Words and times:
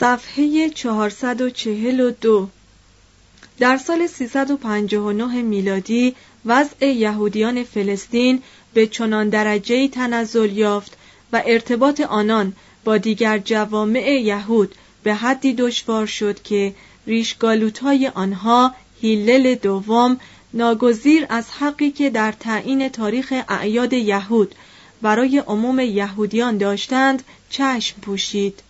صفحه 0.00 0.70
442 0.70 2.48
در 3.58 3.76
سال 3.76 4.06
359 4.06 5.42
میلادی 5.42 6.14
وضع 6.46 6.86
یهودیان 6.86 7.64
فلسطین 7.64 8.42
به 8.74 8.86
چنان 8.86 9.28
درجه 9.28 9.88
تنزل 9.88 10.56
یافت 10.56 10.96
و 11.32 11.42
ارتباط 11.46 12.00
آنان 12.00 12.52
با 12.84 12.98
دیگر 12.98 13.38
جوامع 13.38 14.10
یهود 14.10 14.74
به 15.02 15.14
حدی 15.14 15.52
دشوار 15.52 16.06
شد 16.06 16.42
که 16.42 16.74
ریشگالوتهای 17.06 18.08
آنها 18.14 18.74
هیلل 19.00 19.54
دوم 19.54 20.20
ناگزیر 20.54 21.26
از 21.28 21.50
حقی 21.50 21.90
که 21.90 22.10
در 22.10 22.32
تعیین 22.32 22.88
تاریخ 22.88 23.34
اعیاد 23.48 23.92
یهود 23.92 24.54
برای 25.02 25.38
عموم 25.38 25.80
یهودیان 25.80 26.58
داشتند 26.58 27.22
چشم 27.50 28.00
پوشید. 28.00 28.62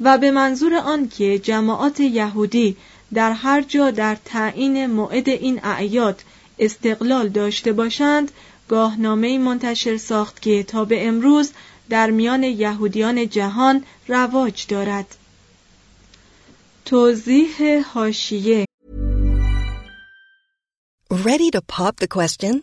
و 0.00 0.18
به 0.18 0.30
منظور 0.30 0.74
آنکه 0.74 1.38
جماعات 1.38 2.00
یهودی 2.00 2.76
در 3.14 3.32
هر 3.32 3.62
جا 3.62 3.90
در 3.90 4.16
تعیین 4.24 4.86
موعد 4.86 5.28
این 5.28 5.60
اعیاد 5.64 6.22
استقلال 6.58 7.28
داشته 7.28 7.72
باشند 7.72 8.32
گاهنامه 8.68 9.38
منتشر 9.38 9.96
ساخت 9.96 10.42
که 10.42 10.62
تا 10.62 10.84
به 10.84 11.08
امروز 11.08 11.52
در 11.88 12.10
میان 12.10 12.42
یهودیان 12.42 13.28
جهان 13.28 13.84
رواج 14.08 14.66
دارد 14.66 15.16
توضیح 16.84 17.82
هاشیه 17.94 18.64
Ready 21.12 21.50
to 21.50 21.60
pop 21.60 21.94
the 21.96 22.08
question? 22.08 22.62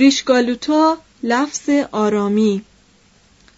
ریشگالوتا 0.00 0.98
لفظ 1.22 1.68
آرامی. 1.92 2.62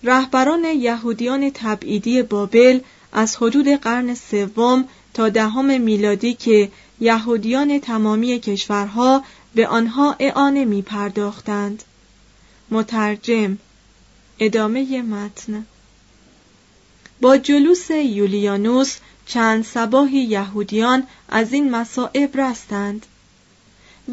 رهبران 0.02 0.64
یهودیان 0.64 1.50
تبعیدی 1.54 2.22
بابل 2.22 2.80
از 3.12 3.36
حدود 3.36 3.68
قرن 3.68 4.14
سوم 4.14 4.88
تا 5.14 5.28
دهم 5.28 5.80
میلادی 5.80 6.34
که 6.34 6.70
یهودیان 7.00 7.78
تمامی 7.78 8.40
کشورها 8.40 9.24
به 9.54 9.66
آنها 9.66 10.16
اعانه 10.18 10.64
می 10.64 10.82
پرداختند. 10.82 11.82
مترجم 12.70 13.58
ادامه 14.38 15.02
متن. 15.02 15.66
با 17.20 17.36
جلوس 17.36 17.90
یولیانوس 17.90 18.96
چند 19.26 19.64
سباهی 19.64 20.18
یهودیان 20.18 21.06
از 21.28 21.52
این 21.52 21.70
مصائب 21.70 22.40
رستند. 22.40 23.06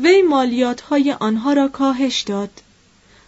وی 0.04 0.22
مالیات 0.22 0.82
های 0.82 1.12
آنها 1.12 1.54
را 1.54 1.68
کاهش 1.68 2.22
داد. 2.22 2.50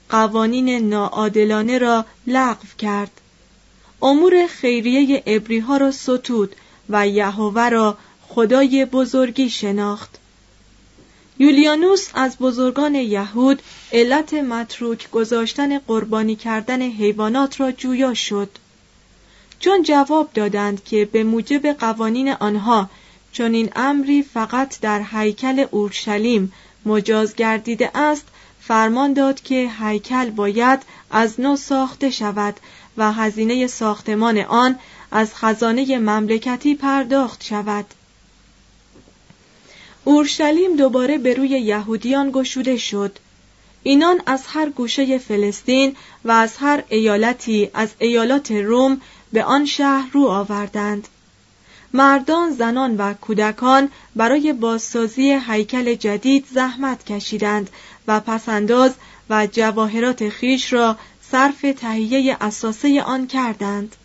قوانین 0.10 0.90
ناعادلانه 0.90 1.78
را 1.78 2.06
لغو 2.28 2.68
کرد. 2.78 3.12
امور 4.02 4.48
خیریه 4.48 5.24
ابری 5.26 5.60
ها 5.60 5.78
را 5.78 5.92
ستود 5.92 6.56
و 6.90 7.08
یهوه 7.08 7.70
را 7.70 7.98
خدای 8.28 8.86
بزرگی 8.86 9.50
شناخت. 9.50 10.18
یولیانوس 11.40 12.10
از 12.14 12.38
بزرگان 12.38 12.96
یهود 12.96 13.62
علت 13.92 14.34
متروک 14.34 15.12
گذاشتن 15.12 15.80
قربانی 15.80 16.36
کردن 16.36 16.82
حیوانات 16.82 17.60
را 17.60 17.72
جویا 17.72 18.14
شد. 18.14 18.50
چون 19.60 19.84
جواب 19.84 20.30
دادند 20.34 20.84
که 20.84 21.06
به 21.06 21.24
موجب 21.24 21.68
قوانین 21.68 22.30
آنها 22.30 22.90
چون 23.32 23.54
این 23.54 23.70
امری 23.76 24.24
فقط 24.24 24.80
در 24.80 25.06
هیکل 25.12 25.66
اورشلیم 25.72 26.54
مجاز 26.86 27.36
گردیده 27.36 27.98
است 27.98 28.26
فرمان 28.62 29.14
داد 29.14 29.42
که 29.42 29.72
هیکل 29.80 30.30
باید 30.30 30.80
از 31.12 31.40
نو 31.40 31.56
ساخته 31.56 32.10
شود 32.10 32.56
و 32.98 33.12
هزینه 33.12 33.68
ساختمان 33.68 34.38
آن 34.38 34.80
از 35.12 35.36
خزانه 35.36 36.00
مملکتی 36.00 36.76
پرداخت 36.76 37.44
شود. 37.44 37.86
اورشلیم 40.04 40.76
دوباره 40.76 41.18
به 41.18 41.34
روی 41.34 41.48
یهودیان 41.48 42.32
گشوده 42.32 42.78
شد. 42.78 43.20
اینان 43.84 44.22
از 44.26 44.44
هر 44.48 44.70
گوشه 44.70 45.18
فلسطین 45.18 45.96
و 46.26 46.32
از 46.32 46.58
هر 46.58 46.84
ایالتی 46.90 47.70
از 47.74 47.90
ایالات 48.00 48.52
روم 48.52 49.02
به 49.34 49.44
آن 49.44 49.66
شهر 49.66 50.10
رو 50.14 50.26
آوردند. 50.26 51.08
مردان، 51.94 52.52
زنان 52.52 52.98
و 52.98 53.14
کودکان 53.14 53.90
برای 54.16 54.54
بازسازی 54.54 55.40
هیکل 55.48 55.96
جدید 55.96 56.46
زحمت 56.54 57.06
کشیدند 57.06 57.70
و 58.08 58.20
پسنداز 58.20 58.92
و 59.30 59.48
جواهرات 59.48 60.30
خیش 60.30 60.74
را 60.74 60.98
صرف 61.32 61.66
تهیه 61.78 62.38
اساسه 62.42 63.02
آن 63.02 63.28
کردند. 63.28 63.96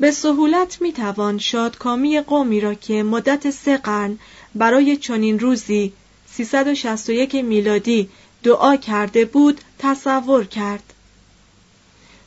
به 0.00 0.10
سهولت 0.10 0.82
می 0.82 0.92
توان 0.92 1.38
شادکامی 1.38 2.20
قومی 2.20 2.60
را 2.60 2.74
که 2.74 3.02
مدت 3.02 3.50
سه 3.50 3.76
قرن 3.76 4.18
برای 4.54 4.96
چنین 4.96 5.38
روزی 5.38 5.92
361 6.26 7.34
میلادی 7.34 8.08
دعا 8.42 8.76
کرده 8.76 9.24
بود 9.24 9.60
تصور 9.78 10.44
کرد. 10.44 10.93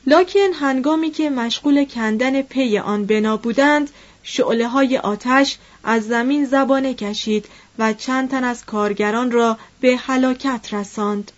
لاکن 0.07 0.54
هنگامی 0.54 1.12
که 1.12 1.30
مشغول 1.30 1.86
کندن 1.86 2.42
پی 2.42 2.77
آن 2.77 3.06
بنا 3.06 3.38
بودند 3.38 3.89
شعله 4.24 4.68
های 4.68 4.98
آتش 4.98 5.57
از 5.83 6.04
زمین 6.04 6.45
زبانه 6.45 6.94
کشید 6.94 7.45
و 7.80 7.94
چند 7.94 8.30
تن 8.30 8.44
از 8.44 8.65
کارگران 8.65 9.31
را 9.31 9.57
به 9.81 9.98
هلاکت 9.98 10.74
رساند. 10.74 11.31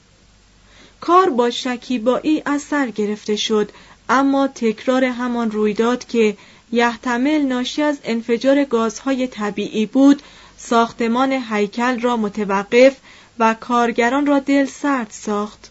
کار 1.01 1.29
با 1.29 1.49
شکیبایی 1.49 2.43
از 2.45 2.65
گرفته 2.95 3.35
شد 3.35 3.71
اما 4.09 4.47
تکرار 4.47 5.03
همان 5.03 5.51
رویداد 5.51 6.05
که 6.05 6.37
یحتمل 6.71 7.41
ناشی 7.41 7.81
از 7.81 7.97
انفجار 8.03 8.63
گازهای 8.63 9.27
طبیعی 9.27 9.85
بود 9.85 10.21
ساختمان 10.57 11.31
هیکل 11.31 11.99
را 11.99 12.17
متوقف 12.17 12.97
و 13.39 13.53
کارگران 13.53 14.25
را 14.25 14.39
دل 14.39 14.65
سرد 14.65 15.07
ساخت. 15.11 15.69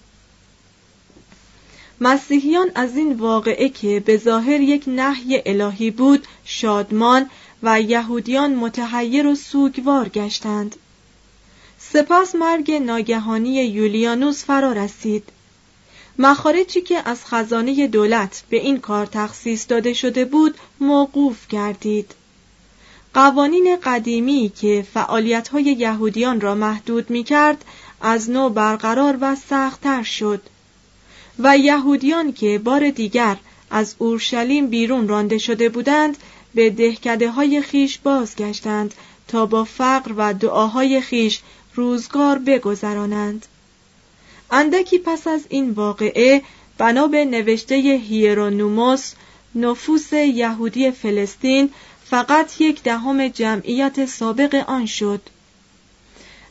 مسیحیان 2.01 2.71
از 2.75 2.97
این 2.97 3.13
واقعه 3.13 3.69
که 3.69 4.01
به 4.01 4.17
ظاهر 4.17 4.61
یک 4.61 4.85
نحی 4.87 5.43
الهی 5.47 5.91
بود 5.91 6.27
شادمان 6.45 7.31
و 7.63 7.81
یهودیان 7.81 8.55
متحیر 8.55 9.27
و 9.27 9.35
سوگوار 9.35 10.09
گشتند. 10.09 10.77
سپس 11.79 12.35
مرگ 12.35 12.73
ناگهانی 12.73 13.65
یولیانوس 13.65 14.45
فرا 14.45 14.73
رسید. 14.73 15.25
مخارجی 16.19 16.81
که 16.81 17.09
از 17.09 17.25
خزانه 17.25 17.87
دولت 17.87 18.43
به 18.51 18.57
این 18.57 18.81
کار 18.81 19.07
تخصیص 19.07 19.67
داده 19.69 19.93
شده 19.93 20.25
بود 20.25 20.55
موقوف 20.81 21.47
گردید. 21.49 22.15
قوانین 23.15 23.79
قدیمی 23.83 24.53
که 24.61 24.87
فعالیت‌های 24.95 25.65
یهودیان 25.65 26.41
را 26.41 26.55
محدود 26.55 27.11
می 27.11 27.25
کرد 27.25 27.65
از 28.01 28.31
نو 28.31 28.49
برقرار 28.49 29.19
و 29.21 29.37
سختتر 29.37 30.03
شد. 30.03 30.43
و 31.39 31.59
یهودیان 31.59 32.33
که 32.33 32.59
بار 32.59 32.91
دیگر 32.91 33.37
از 33.71 33.95
اورشلیم 33.99 34.67
بیرون 34.67 35.09
رانده 35.09 35.39
شده 35.39 35.69
بودند 35.69 36.17
به 36.55 36.71
دهکده 36.71 37.31
های 37.31 37.63
خیش 37.63 37.99
بازگشتند 37.99 38.95
تا 39.29 39.47
با 39.47 39.65
فقر 39.65 40.13
و 40.17 40.35
دعاهای 40.35 41.01
خیش 41.01 41.41
روزگار 41.75 42.39
بگذرانند. 42.39 43.47
اندکی 44.51 44.99
پس 44.99 45.27
از 45.27 45.41
این 45.49 45.71
واقعه 45.71 46.43
بنا 46.79 47.07
به 47.07 47.25
نوشته 47.25 47.75
هیرونوموس 47.75 49.13
نفوس 49.55 50.13
یهودی 50.13 50.91
فلسطین 50.91 51.71
فقط 52.05 52.61
یک 52.61 52.83
دهم 52.83 53.29
جمعیت 53.29 54.07
سابق 54.07 54.65
آن 54.67 54.87
شد. 54.87 55.21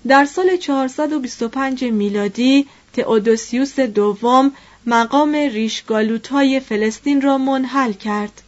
در 0.07 0.25
سال 0.25 0.57
425 0.57 1.83
میلادی 1.83 2.68
تئودوسیوس 2.94 3.80
دوم 3.80 4.51
مقام 4.89 5.36
ریشگالوتای 5.36 6.60
فلسطین 6.60 7.22
را 7.22 7.38
منحل 7.38 7.94
کرد. 7.94 8.42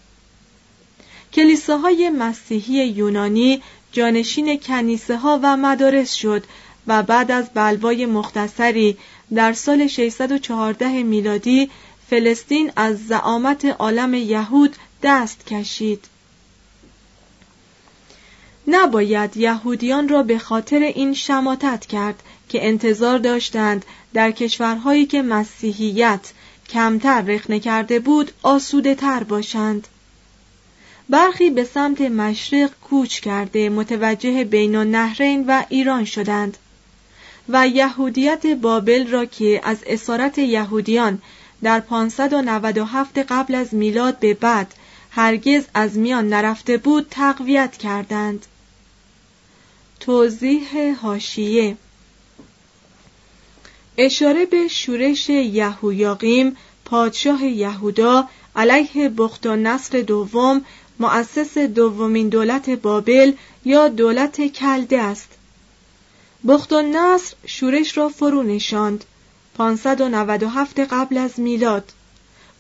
کلیساهای 1.34 2.10
مسیحی 2.10 2.86
یونانی 2.88 3.62
جانشین 3.92 4.60
کنیسه 4.60 5.18
ها 5.18 5.40
و 5.44 5.58
مدارس 5.58 6.14
شد 6.14 6.44
و 6.88 7.04
بعد 7.04 7.32
از 7.32 7.50
بلوای 7.54 8.06
مختصری 8.06 8.98
در 9.36 9.54
سال 9.54 9.88
614 9.88 11.04
میلادی 11.04 11.70
فلسطین 12.10 12.72
از 12.76 13.08
زعامت 13.08 13.66
عالم 13.66 14.14
یهود 14.14 14.76
دست 15.04 15.46
کشید. 15.46 16.06
نباید 18.68 19.38
یهودیان 19.38 20.10
را 20.10 20.24
به 20.24 20.40
خاطر 20.40 20.80
این 20.80 21.14
شماتت 21.14 21.86
کرد 21.86 22.24
که 22.50 22.68
انتظار 22.68 23.18
داشتند 23.18 23.86
در 24.14 24.32
کشورهایی 24.32 25.06
که 25.06 25.22
مسیحیت 25.22 26.32
کمتر 26.70 27.22
رخنه 27.22 27.60
کرده 27.60 28.00
بود 28.00 28.32
آسوده 28.44 28.96
تر 28.96 29.24
باشند. 29.24 29.88
برخی 31.10 31.50
به 31.50 31.64
سمت 31.64 32.02
مشرق 32.02 32.70
کوچ 32.84 33.20
کرده 33.20 33.70
متوجه 33.70 34.44
بین 34.44 34.76
النهرین 34.76 35.46
و 35.48 35.64
ایران 35.70 36.06
شدند 36.06 36.58
و 37.50 37.68
یهودیت 37.68 38.46
بابل 38.46 39.08
را 39.08 39.26
که 39.26 39.62
از 39.64 39.78
اسارت 39.88 40.38
یهودیان 40.38 41.22
در 41.64 41.80
597 41.80 43.18
قبل 43.18 43.56
از 43.56 43.74
میلاد 43.74 44.20
به 44.20 44.34
بعد 44.34 44.74
هرگز 45.12 45.64
از 45.74 45.98
میان 45.98 46.30
نرفته 46.30 46.78
بود 46.78 47.08
تقویت 47.12 47.78
کردند. 47.78 48.46
توضیح 50.00 50.96
هاشیه 51.02 51.78
اشاره 54.02 54.46
به 54.46 54.68
شورش 54.68 55.30
یهویاقیم 55.30 56.58
پادشاه 56.86 57.44
یهودا 57.46 58.30
علیه 58.56 59.10
بخت 59.10 59.46
و 59.46 59.56
نصر 59.56 60.02
دوم 60.02 60.66
مؤسس 61.00 61.58
دومین 61.58 62.30
دولت 62.30 62.70
بابل 62.70 63.34
یا 63.66 63.88
دولت 63.88 64.48
کلده 64.48 65.02
است. 65.02 65.30
بخت 66.48 66.74
و 66.74 66.82
نصر 66.82 67.36
شورش 67.46 67.98
را 67.98 68.10
فرو 68.10 68.44
نشاند. 68.44 69.06
597 69.58 70.80
قبل 70.80 71.18
از 71.18 71.40
میلاد. 71.40 71.92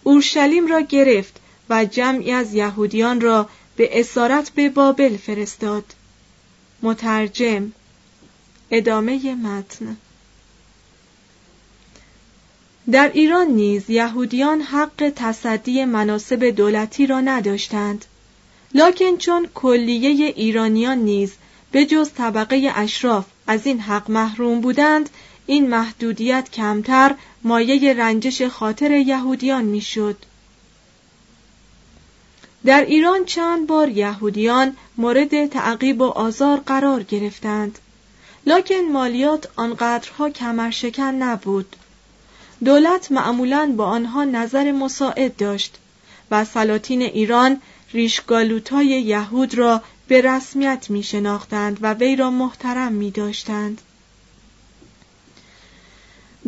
اورشلیم 0.03 0.67
را 0.67 0.81
گرفت 0.81 1.39
و 1.69 1.85
جمعی 1.85 2.31
از 2.31 2.53
یهودیان 2.53 3.21
را 3.21 3.49
به 3.75 3.99
اسارت 3.99 4.49
به 4.49 4.69
بابل 4.69 5.17
فرستاد. 5.17 5.85
مترجم. 6.81 7.71
ادامه 8.71 9.35
متن. 9.35 9.97
در 12.91 13.11
ایران 13.13 13.47
نیز 13.47 13.89
یهودیان 13.89 14.61
حق 14.61 15.13
تصدی 15.15 15.85
مناسب 15.85 16.43
دولتی 16.49 17.07
را 17.07 17.21
نداشتند. 17.21 18.05
لکن 18.73 19.17
چون 19.17 19.47
کلیه 19.53 20.25
ایرانیان 20.27 20.97
نیز 20.97 21.33
به 21.71 21.85
جز 21.85 22.11
طبقه 22.11 22.71
اشراف 22.75 23.25
از 23.47 23.65
این 23.65 23.79
حق 23.79 24.11
محروم 24.11 24.61
بودند 24.61 25.09
این 25.45 25.69
محدودیت 25.69 26.49
کمتر 26.51 27.15
مایه 27.43 27.93
رنجش 27.93 28.41
خاطر 28.41 28.91
یهودیان 28.91 29.65
می‌شد. 29.65 30.17
در 32.65 32.85
ایران 32.85 33.25
چند 33.25 33.67
بار 33.67 33.89
یهودیان 33.89 34.77
مورد 34.97 35.45
تعقیب 35.47 36.01
و 36.01 36.05
آزار 36.05 36.57
قرار 36.57 37.03
گرفتند. 37.03 37.79
لکن 38.45 38.81
مالیات 38.91 39.49
آنقدرها 39.55 40.29
کمرشکن 40.29 41.15
نبود. 41.15 41.75
دولت 42.65 43.11
معمولا 43.11 43.73
با 43.77 43.85
آنها 43.85 44.23
نظر 44.23 44.71
مساعد 44.71 45.35
داشت 45.35 45.77
و 46.31 46.45
سلاطین 46.45 47.01
ایران 47.01 47.61
ریشگالوتای 47.93 48.87
یهود 48.87 49.55
را 49.55 49.81
به 50.07 50.21
رسمیت 50.21 50.89
می 50.89 51.03
شناختند 51.03 51.77
و 51.81 51.93
وی 51.93 52.15
را 52.15 52.31
محترم 52.31 52.91
می 52.91 53.11
داشتند. 53.11 53.81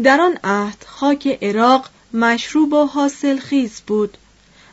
در 0.04 0.22
آن 0.22 0.38
عهد 0.44 0.86
خاک 0.88 1.40
عراق 1.42 1.90
مشروب 2.14 2.74
و 2.74 2.86
حاصل 2.86 3.40
خیز 3.40 3.82
بود 3.88 4.18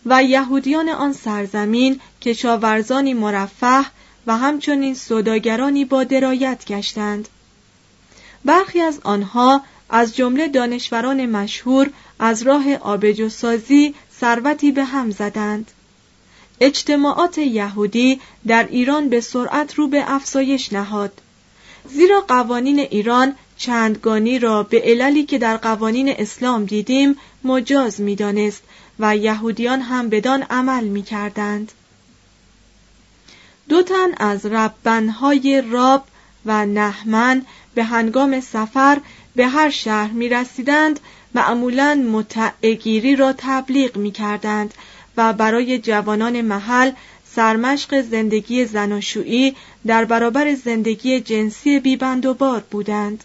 و 0.06 0.22
یهودیان 0.22 0.88
آن 0.88 1.12
سرزمین 1.12 2.00
کشاورزانی 2.22 3.14
مرفه 3.14 3.84
و 4.26 4.36
همچنین 4.36 4.94
سوداگرانی 4.94 5.84
با 5.84 6.04
درایت 6.04 6.64
گشتند 6.64 7.28
برخی 8.44 8.80
از 8.80 9.00
آنها 9.04 9.62
از 9.90 10.16
جمله 10.16 10.48
دانشوران 10.48 11.26
مشهور 11.26 11.90
از 12.18 12.42
راه 12.42 12.74
آبجوسازی 12.74 13.94
ثروتی 14.20 14.72
به 14.72 14.84
هم 14.84 15.10
زدند 15.10 15.70
اجتماعات 16.60 17.38
یهودی 17.38 18.20
در 18.46 18.66
ایران 18.70 19.08
به 19.08 19.20
سرعت 19.20 19.74
رو 19.74 19.88
به 19.88 20.04
افزایش 20.06 20.72
نهاد 20.72 21.12
زیرا 21.88 22.20
قوانین 22.20 22.78
ایران 22.78 23.34
چندگانی 23.56 24.38
را 24.38 24.62
به 24.62 24.80
عللی 24.80 25.24
که 25.24 25.38
در 25.38 25.56
قوانین 25.56 26.08
اسلام 26.08 26.64
دیدیم 26.64 27.16
مجاز 27.44 28.00
می‌دانست 28.00 28.62
و 28.98 29.16
یهودیان 29.16 29.80
هم 29.80 30.08
بدان 30.08 30.42
عمل 30.42 30.84
می 30.84 31.02
کردند. 31.02 31.72
دو 33.68 33.82
تن 33.82 34.14
از 34.16 34.46
ربنهای 34.46 35.62
راب 35.70 36.04
و 36.46 36.66
نهمن 36.66 37.42
به 37.74 37.84
هنگام 37.84 38.40
سفر 38.40 39.00
به 39.38 39.46
هر 39.46 39.70
شهر 39.70 40.10
می 40.10 40.28
رسیدند 40.28 41.00
معمولا 41.34 41.94
متعگیری 41.94 43.16
را 43.16 43.34
تبلیغ 43.38 43.96
می 43.96 44.10
کردند 44.10 44.74
و 45.16 45.32
برای 45.32 45.78
جوانان 45.78 46.40
محل 46.40 46.92
سرمشق 47.34 48.00
زندگی 48.00 48.64
زناشویی 48.64 49.56
در 49.86 50.04
برابر 50.04 50.54
زندگی 50.54 51.20
جنسی 51.20 51.80
بیبند 51.80 52.26
و 52.26 52.34
بار 52.34 52.64
بودند. 52.70 53.24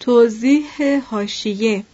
توضیح 0.00 1.00
هاشیه 1.10 1.84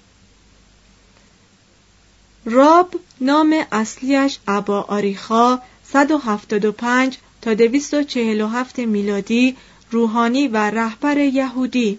راب 2.45 2.95
نام 3.21 3.65
اصلیش 3.73 4.39
ابا 4.49 4.81
آریخا 4.81 5.61
175 5.93 7.17
تا 7.43 7.55
247 7.55 8.79
میلادی 8.79 9.57
روحانی 9.91 10.49
و 10.49 10.57
رهبر 10.57 11.19
یهودی. 11.19 11.99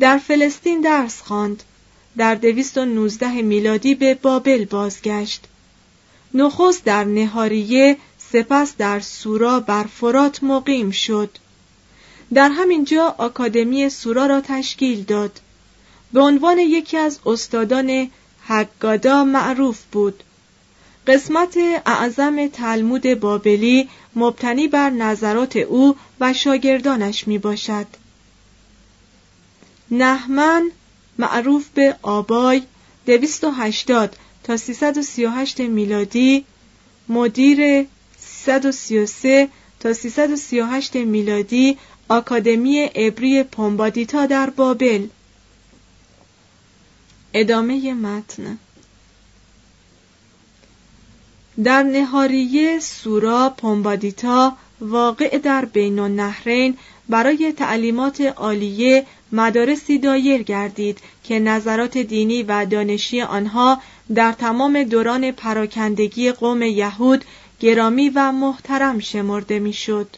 در 0.00 0.18
فلسطین 0.18 0.80
درس 0.80 1.22
خواند. 1.22 1.62
در 2.16 2.34
219 2.34 3.42
میلادی 3.42 3.94
به 3.94 4.14
بابل 4.14 4.64
بازگشت. 4.64 5.44
نخست 6.34 6.84
در 6.84 7.04
نهاریه 7.04 7.96
سپس 8.32 8.76
در 8.78 9.00
سورا 9.00 9.60
بر 9.60 9.84
فرات 9.84 10.42
مقیم 10.42 10.90
شد. 10.90 11.30
در 12.34 12.48
همین 12.48 12.84
جا 12.84 13.14
آکادمی 13.18 13.88
سورا 13.88 14.26
را 14.26 14.40
تشکیل 14.40 15.02
داد. 15.02 15.40
به 16.12 16.20
عنوان 16.20 16.58
یکی 16.58 16.96
از 16.96 17.18
استادان 17.26 18.10
حگادا 18.46 19.24
معروف 19.24 19.82
بود. 19.92 20.22
قسمت 21.06 21.58
اعظم 21.86 22.48
تلمود 22.48 23.14
بابلی 23.14 23.88
مبتنی 24.16 24.68
بر 24.68 24.90
نظرات 24.90 25.56
او 25.56 25.96
و 26.20 26.32
شاگردانش 26.32 27.28
می 27.28 27.38
باشد. 27.38 27.86
نحمن 29.90 30.70
معروف 31.18 31.68
به 31.68 31.96
آبای 32.02 32.62
280 33.06 34.16
تا 34.44 34.56
338 34.56 35.60
میلادی 35.60 36.44
مدیر 37.08 37.86
333 38.18 39.48
تا 39.80 39.92
338 39.92 40.96
میلادی 40.96 41.78
آکادمی 42.08 42.78
عبری 42.80 43.42
پومبادیتا 43.42 44.26
در 44.26 44.50
بابل 44.50 45.06
ادامه 47.32 47.94
متن 47.94 48.58
در 51.64 51.82
نهاریه 51.82 52.80
سورا 52.80 53.54
پومبادیتا 53.56 54.56
واقع 54.80 55.38
در 55.38 55.64
بین 55.64 55.98
النهرین 55.98 56.78
برای 57.08 57.52
تعلیمات 57.52 58.20
عالیه 58.20 59.06
مدارسی 59.32 59.98
دایر 59.98 60.42
گردید 60.42 60.98
که 61.24 61.38
نظرات 61.38 61.98
دینی 61.98 62.42
و 62.42 62.64
دانشی 62.64 63.20
آنها 63.20 63.80
در 64.14 64.32
تمام 64.32 64.82
دوران 64.82 65.32
پراکندگی 65.32 66.32
قوم 66.32 66.62
یهود 66.62 67.24
گرامی 67.60 68.08
و 68.08 68.32
محترم 68.32 68.98
شمرده 68.98 69.58
می‌شد. 69.58 70.08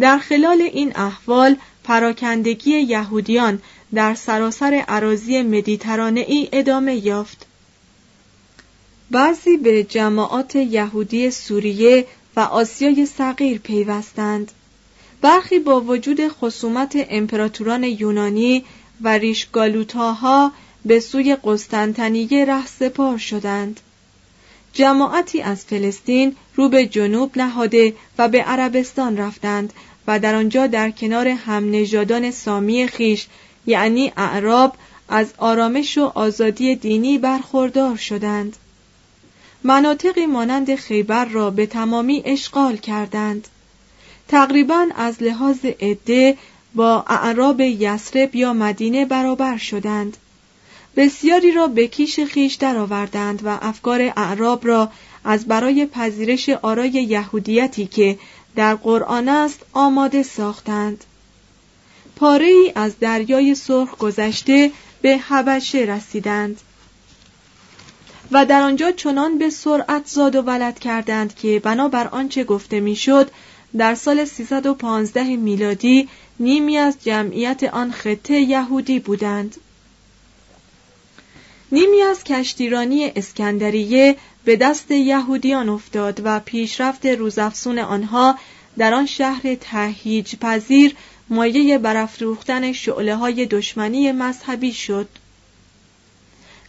در 0.00 0.18
خلال 0.18 0.60
این 0.62 0.96
احوال 0.96 1.56
پراکندگی 1.84 2.70
یهودیان 2.70 3.62
در 3.94 4.14
سراسر 4.14 4.84
عراضی 4.88 5.42
مدیترانه 5.42 6.20
ای 6.20 6.48
ادامه 6.52 7.06
یافت. 7.06 7.45
بعضی 9.10 9.56
به 9.56 9.84
جماعات 9.84 10.56
یهودی 10.56 11.30
سوریه 11.30 12.06
و 12.36 12.40
آسیای 12.40 13.06
صغیر 13.06 13.58
پیوستند. 13.58 14.52
برخی 15.20 15.58
با 15.58 15.80
وجود 15.80 16.28
خصومت 16.28 17.06
امپراتوران 17.10 17.84
یونانی 17.84 18.64
و 19.00 19.08
ریشگالوتاها 19.08 20.52
به 20.84 21.00
سوی 21.00 21.36
قسطنطنیه 21.44 22.44
رهسپار 22.44 23.18
شدند. 23.18 23.80
جماعتی 24.72 25.42
از 25.42 25.64
فلسطین 25.64 26.36
رو 26.54 26.68
به 26.68 26.86
جنوب 26.86 27.38
نهاده 27.38 27.94
و 28.18 28.28
به 28.28 28.42
عربستان 28.42 29.16
رفتند 29.16 29.72
و 30.06 30.18
در 30.18 30.34
آنجا 30.34 30.66
در 30.66 30.90
کنار 30.90 31.28
هم 31.28 31.70
نژادان 31.70 32.30
سامی 32.30 32.86
خیش 32.86 33.26
یعنی 33.66 34.12
اعراب 34.16 34.76
از 35.08 35.26
آرامش 35.38 35.98
و 35.98 36.12
آزادی 36.14 36.76
دینی 36.76 37.18
برخوردار 37.18 37.96
شدند 37.96 38.56
مناطقی 39.64 40.26
مانند 40.26 40.74
خیبر 40.74 41.24
را 41.24 41.50
به 41.50 41.66
تمامی 41.66 42.22
اشغال 42.24 42.76
کردند. 42.76 43.48
تقریبا 44.28 44.86
از 44.96 45.22
لحاظ 45.22 45.64
عده 45.80 46.36
با 46.74 47.04
اعراب 47.06 47.60
یسرب 47.60 48.34
یا 48.34 48.52
مدینه 48.52 49.04
برابر 49.04 49.56
شدند. 49.56 50.16
بسیاری 50.96 51.52
را 51.52 51.66
به 51.66 51.86
کیش 51.86 52.20
خیش 52.20 52.54
درآوردند 52.54 53.40
و 53.44 53.58
افکار 53.62 54.12
اعراب 54.16 54.66
را 54.66 54.90
از 55.24 55.46
برای 55.46 55.86
پذیرش 55.86 56.48
آرای 56.48 56.90
یهودیتی 56.90 57.86
که 57.86 58.18
در 58.56 58.74
قرآن 58.74 59.28
است 59.28 59.60
آماده 59.72 60.22
ساختند. 60.22 61.04
پاره 62.16 62.46
ای 62.46 62.72
از 62.74 62.98
دریای 62.98 63.54
سرخ 63.54 63.96
گذشته 63.98 64.70
به 65.02 65.18
حبشه 65.18 65.78
رسیدند. 65.78 66.60
و 68.32 68.46
در 68.46 68.62
آنجا 68.62 68.90
چنان 68.90 69.38
به 69.38 69.50
سرعت 69.50 70.06
زاد 70.06 70.36
و 70.36 70.42
ولد 70.42 70.78
کردند 70.78 71.34
که 71.34 71.60
بنابر 71.60 72.06
آنچه 72.06 72.44
گفته 72.44 72.80
می‌شد 72.80 73.30
در 73.76 73.94
سال 73.94 74.24
315 74.24 75.36
میلادی 75.36 76.08
نیمی 76.40 76.78
از 76.78 76.96
جمعیت 77.04 77.64
آن 77.64 77.92
خطه 77.92 78.34
یهودی 78.34 78.98
بودند. 78.98 79.56
نیمی 81.72 82.02
از 82.02 82.24
کشتیرانی 82.24 83.12
اسکندریه 83.16 84.16
به 84.44 84.56
دست 84.56 84.90
یهودیان 84.90 85.68
افتاد 85.68 86.20
و 86.24 86.40
پیشرفت 86.40 87.06
روزافزون 87.06 87.78
آنها 87.78 88.38
در 88.78 88.94
آن 88.94 89.06
شهر 89.06 89.54
تهیج 89.60 90.36
پذیر 90.36 90.96
مایه 91.28 91.78
برافروختن 91.78 92.72
شعله 92.72 93.16
های 93.16 93.46
دشمنی 93.46 94.12
مذهبی 94.12 94.72
شد. 94.72 95.08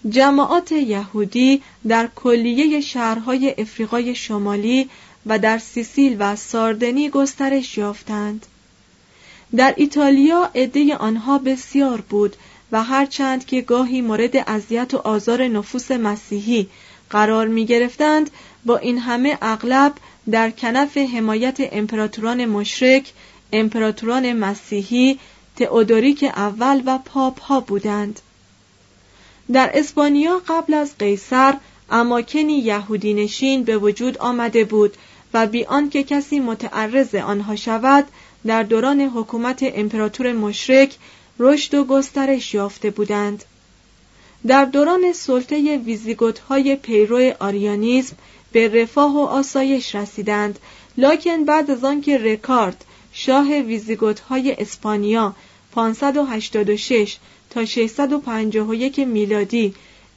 جماعات 0.09 0.71
یهودی 0.71 1.61
در 1.87 2.09
کلیه 2.15 2.81
شهرهای 2.81 3.55
افریقای 3.57 4.15
شمالی 4.15 4.89
و 5.25 5.39
در 5.39 5.57
سیسیل 5.57 6.15
و 6.19 6.35
ساردنی 6.35 7.09
گسترش 7.09 7.77
یافتند. 7.77 8.45
در 9.55 9.73
ایتالیا 9.77 10.49
عده 10.55 10.95
آنها 10.95 11.37
بسیار 11.37 12.01
بود 12.01 12.35
و 12.71 12.83
هرچند 12.83 13.45
که 13.45 13.61
گاهی 13.61 14.01
مورد 14.01 14.37
اذیت 14.37 14.93
و 14.93 14.97
آزار 14.97 15.47
نفوس 15.47 15.91
مسیحی 15.91 16.67
قرار 17.09 17.47
می 17.47 17.65
گرفتند 17.65 18.29
با 18.65 18.77
این 18.77 18.97
همه 18.97 19.37
اغلب 19.41 19.93
در 20.31 20.51
کنف 20.51 20.97
حمایت 20.97 21.57
امپراتوران 21.59 22.45
مشرک 22.45 23.13
امپراتوران 23.53 24.33
مسیحی 24.33 25.19
تئودوریک 25.55 26.23
اول 26.23 26.83
و 26.85 26.97
پاپ 26.97 27.41
ها 27.41 27.59
بودند. 27.59 28.19
در 29.53 29.71
اسپانیا 29.73 30.41
قبل 30.47 30.73
از 30.73 30.97
قیصر 30.97 31.53
اماکنی 31.89 32.59
یهودی 32.59 33.13
نشین 33.13 33.63
به 33.63 33.77
وجود 33.77 34.17
آمده 34.17 34.63
بود 34.63 34.97
و 35.33 35.47
بی 35.47 35.65
آنکه 35.65 36.03
کسی 36.03 36.39
متعرض 36.39 37.15
آنها 37.15 37.55
شود 37.55 38.05
در 38.45 38.63
دوران 38.63 39.01
حکومت 39.01 39.59
امپراتور 39.61 40.33
مشرک 40.33 40.95
رشد 41.39 41.75
و 41.75 41.83
گسترش 41.83 42.53
یافته 42.53 42.89
بودند. 42.89 43.43
در 44.47 44.65
دوران 44.65 45.13
سلطه 45.13 45.77
ویزیگوت 45.77 46.39
های 46.39 46.75
پیرو 46.75 47.33
آریانیسم 47.39 48.15
به 48.51 48.81
رفاه 48.81 49.15
و 49.15 49.19
آسایش 49.19 49.95
رسیدند 49.95 50.59
لکن 50.97 51.45
بعد 51.45 51.71
از 51.71 51.83
آنکه 51.83 52.17
رکارد 52.17 52.85
شاه 53.13 53.47
ویزیگوت 53.47 54.19
های 54.19 54.51
اسپانیا 54.51 55.35
586 55.71 57.17
تا 57.49 57.65
651 57.65 58.99
میلادی 58.99 59.73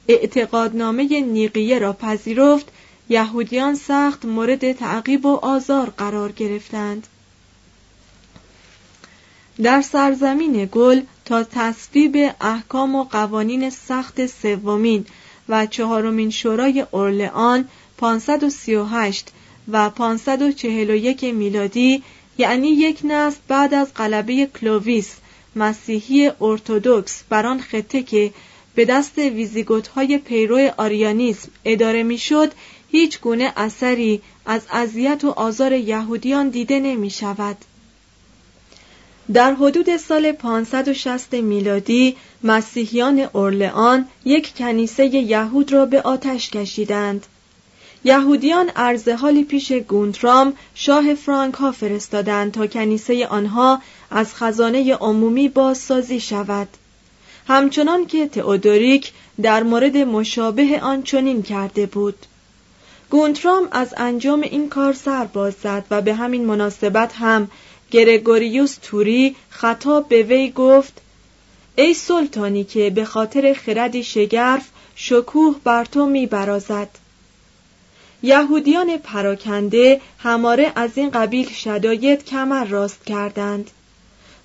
اعتقادنامه 0.07 1.21
نیقیه 1.21 1.79
را 1.79 1.93
پذیرفت 1.93 2.65
یهودیان 3.09 3.75
سخت 3.75 4.25
مورد 4.25 4.71
تعقیب 4.71 5.25
و 5.25 5.35
آزار 5.35 5.89
قرار 5.89 6.31
گرفتند. 6.31 7.07
در 9.63 9.81
سرزمین 9.81 10.69
گل 10.71 11.01
تا 11.25 11.43
تصویب 11.43 12.31
احکام 12.41 12.95
و 12.95 13.03
قوانین 13.03 13.69
سخت 13.69 14.25
سومین 14.25 15.05
و 15.49 15.65
چهارمین 15.65 16.29
شورای 16.29 16.85
اورلئان 16.91 17.67
538 17.97 19.31
و 19.71 19.89
541 19.89 21.23
میلادی 21.23 22.03
یعنی 22.37 22.67
یک 22.67 22.99
نسل 23.03 23.37
بعد 23.47 23.73
از 23.73 23.93
غلبه 23.93 24.45
کلوویس 24.45 25.15
مسیحی 25.55 26.31
ارتودکس 26.41 27.23
بر 27.29 27.45
آن 27.45 27.61
خطه 27.61 28.03
که 28.03 28.31
به 28.75 28.85
دست 28.85 29.17
ویزیگوت 29.17 29.87
های 29.87 30.17
پیرو 30.17 30.71
آریانیسم 30.77 31.49
اداره 31.65 32.03
می‌شد 32.03 32.51
هیچ 32.91 33.19
گونه 33.19 33.53
اثری 33.55 34.21
از 34.45 34.61
اذیت 34.71 35.23
و 35.23 35.29
آزار 35.29 35.73
یهودیان 35.73 36.49
دیده 36.49 36.79
نمی 36.79 37.09
شود. 37.09 37.57
در 39.33 39.53
حدود 39.53 39.97
سال 39.97 40.31
560 40.31 41.33
میلادی 41.33 42.15
مسیحیان 42.43 43.19
اورلئان 43.33 44.07
یک 44.25 44.55
کنیسه 44.55 45.05
یهود 45.05 45.73
را 45.73 45.85
به 45.85 46.01
آتش 46.01 46.49
کشیدند 46.49 47.25
یهودیان 48.03 48.69
عرض 48.75 49.09
حالی 49.09 49.43
پیش 49.43 49.71
گونترام 49.71 50.53
شاه 50.75 51.13
فرانک 51.13 51.53
ها 51.53 51.71
فرستادند 51.71 52.51
تا 52.51 52.67
کنیسه 52.67 53.27
آنها 53.27 53.81
از 54.11 54.35
خزانه 54.35 54.95
عمومی 54.95 55.49
بازسازی 55.49 56.19
شود 56.19 56.67
همچنان 57.47 58.05
که 58.05 58.27
تئودوریک 58.27 59.11
در 59.41 59.63
مورد 59.63 59.97
مشابه 59.97 60.79
آن 60.81 61.03
چنین 61.03 61.43
کرده 61.43 61.85
بود 61.85 62.25
گونترام 63.09 63.67
از 63.71 63.93
انجام 63.97 64.41
این 64.41 64.69
کار 64.69 64.93
سر 64.93 65.25
باز 65.25 65.53
زد 65.63 65.85
و 65.91 66.01
به 66.01 66.13
همین 66.13 66.45
مناسبت 66.45 67.13
هم 67.15 67.51
گرگوریوس 67.91 68.77
توری 68.81 69.35
خطاب 69.49 70.07
به 70.07 70.23
وی 70.23 70.51
گفت 70.51 71.01
ای 71.75 71.93
سلطانی 71.93 72.63
که 72.63 72.89
به 72.89 73.05
خاطر 73.05 73.53
خردی 73.53 74.03
شگرف 74.03 74.69
شکوه 74.95 75.55
بر 75.63 75.85
تو 75.85 76.05
می 76.05 76.27
برازد. 76.27 76.89
یهودیان 78.23 78.97
پراکنده 78.97 80.01
هماره 80.19 80.71
از 80.75 80.89
این 80.95 81.09
قبیل 81.09 81.49
شداید 81.49 82.25
کمر 82.25 82.65
راست 82.65 83.05
کردند. 83.05 83.71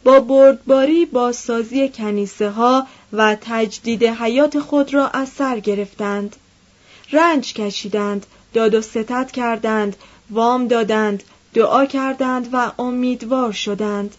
با 0.04 0.21
بردباری 0.21 1.06
با 1.06 1.33
سازی 1.33 1.88
کنیسه 1.88 2.50
ها 2.50 2.87
و 3.12 3.37
تجدید 3.40 4.04
حیات 4.04 4.61
خود 4.61 4.95
را 4.95 5.09
از 5.09 5.28
سر 5.28 5.61
گرفتند. 5.61 6.37
رنج 7.12 7.54
کشیدند 7.54 8.26
داد 8.54 8.75
و 8.75 8.83
ستت 8.83 9.30
کردند 9.33 9.97
وام 10.30 10.68
دادند 10.68 11.23
دعا 11.54 11.87
کردند 11.87 12.49
و 12.52 12.73
امیدوار 12.78 13.52
شدند. 13.52 14.14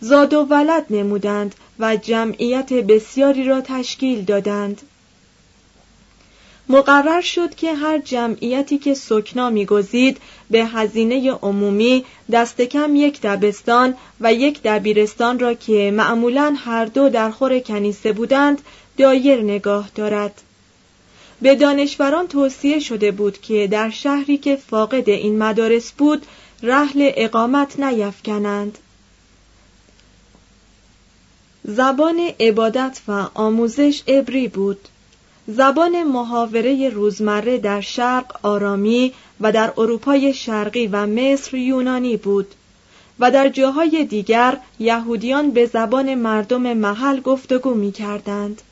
زاد 0.00 0.34
و 0.34 0.42
ولد 0.42 0.86
نمودند 0.90 1.54
و 1.78 1.96
جمعیت 1.96 2.72
بسیاری 2.72 3.44
را 3.44 3.60
تشکیل 3.60 4.24
دادند. 4.24 4.82
مقرر 6.68 7.20
شد 7.20 7.54
که 7.54 7.74
هر 7.74 7.98
جمعیتی 7.98 8.78
که 8.78 8.94
سکنا 8.94 9.50
میگزید 9.50 10.18
به 10.50 10.64
هزینه 10.64 11.32
عمومی 11.32 12.04
دست 12.32 12.60
کم 12.60 12.96
یک 12.96 13.20
دبستان 13.20 13.94
و 14.20 14.34
یک 14.34 14.62
دبیرستان 14.62 15.38
را 15.38 15.54
که 15.54 15.90
معمولا 15.90 16.56
هر 16.58 16.84
دو 16.84 17.08
در 17.08 17.30
خور 17.30 17.58
کنیسه 17.58 18.12
بودند 18.12 18.62
دایر 18.98 19.42
نگاه 19.42 19.90
دارد. 19.94 20.42
به 21.42 21.54
دانشوران 21.54 22.28
توصیه 22.28 22.78
شده 22.78 23.10
بود 23.10 23.40
که 23.40 23.68
در 23.70 23.90
شهری 23.90 24.38
که 24.38 24.56
فاقد 24.56 25.10
این 25.10 25.38
مدارس 25.38 25.92
بود 25.92 26.26
رحل 26.62 27.10
اقامت 27.16 27.80
نیفکنند 27.80 28.78
زبان 31.64 32.20
عبادت 32.40 33.00
و 33.08 33.26
آموزش 33.34 34.02
عبری 34.08 34.48
بود. 34.48 34.88
زبان 35.46 36.02
محاوره 36.02 36.88
روزمره 36.88 37.58
در 37.58 37.80
شرق 37.80 38.36
آرامی 38.42 39.12
و 39.40 39.52
در 39.52 39.72
اروپای 39.76 40.34
شرقی 40.34 40.86
و 40.86 41.06
مصر 41.06 41.56
یونانی 41.56 42.16
بود 42.16 42.54
و 43.18 43.30
در 43.30 43.48
جاهای 43.48 44.04
دیگر 44.04 44.58
یهودیان 44.78 45.50
به 45.50 45.66
زبان 45.66 46.14
مردم 46.14 46.72
محل 46.72 47.20
گفتگو 47.20 47.74
می 47.74 47.92
کردند. 47.92 48.62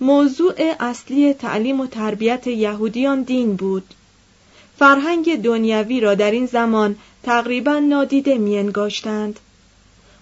موضوع 0.00 0.54
اصلی 0.80 1.34
تعلیم 1.34 1.80
و 1.80 1.86
تربیت 1.86 2.46
یهودیان 2.46 3.22
دین 3.22 3.56
بود. 3.56 3.94
فرهنگ 4.78 5.42
دنیوی 5.42 6.00
را 6.00 6.14
در 6.14 6.30
این 6.30 6.46
زمان 6.46 6.96
تقریبا 7.22 7.78
نادیده 7.78 8.34
انگاشتند. 8.34 9.40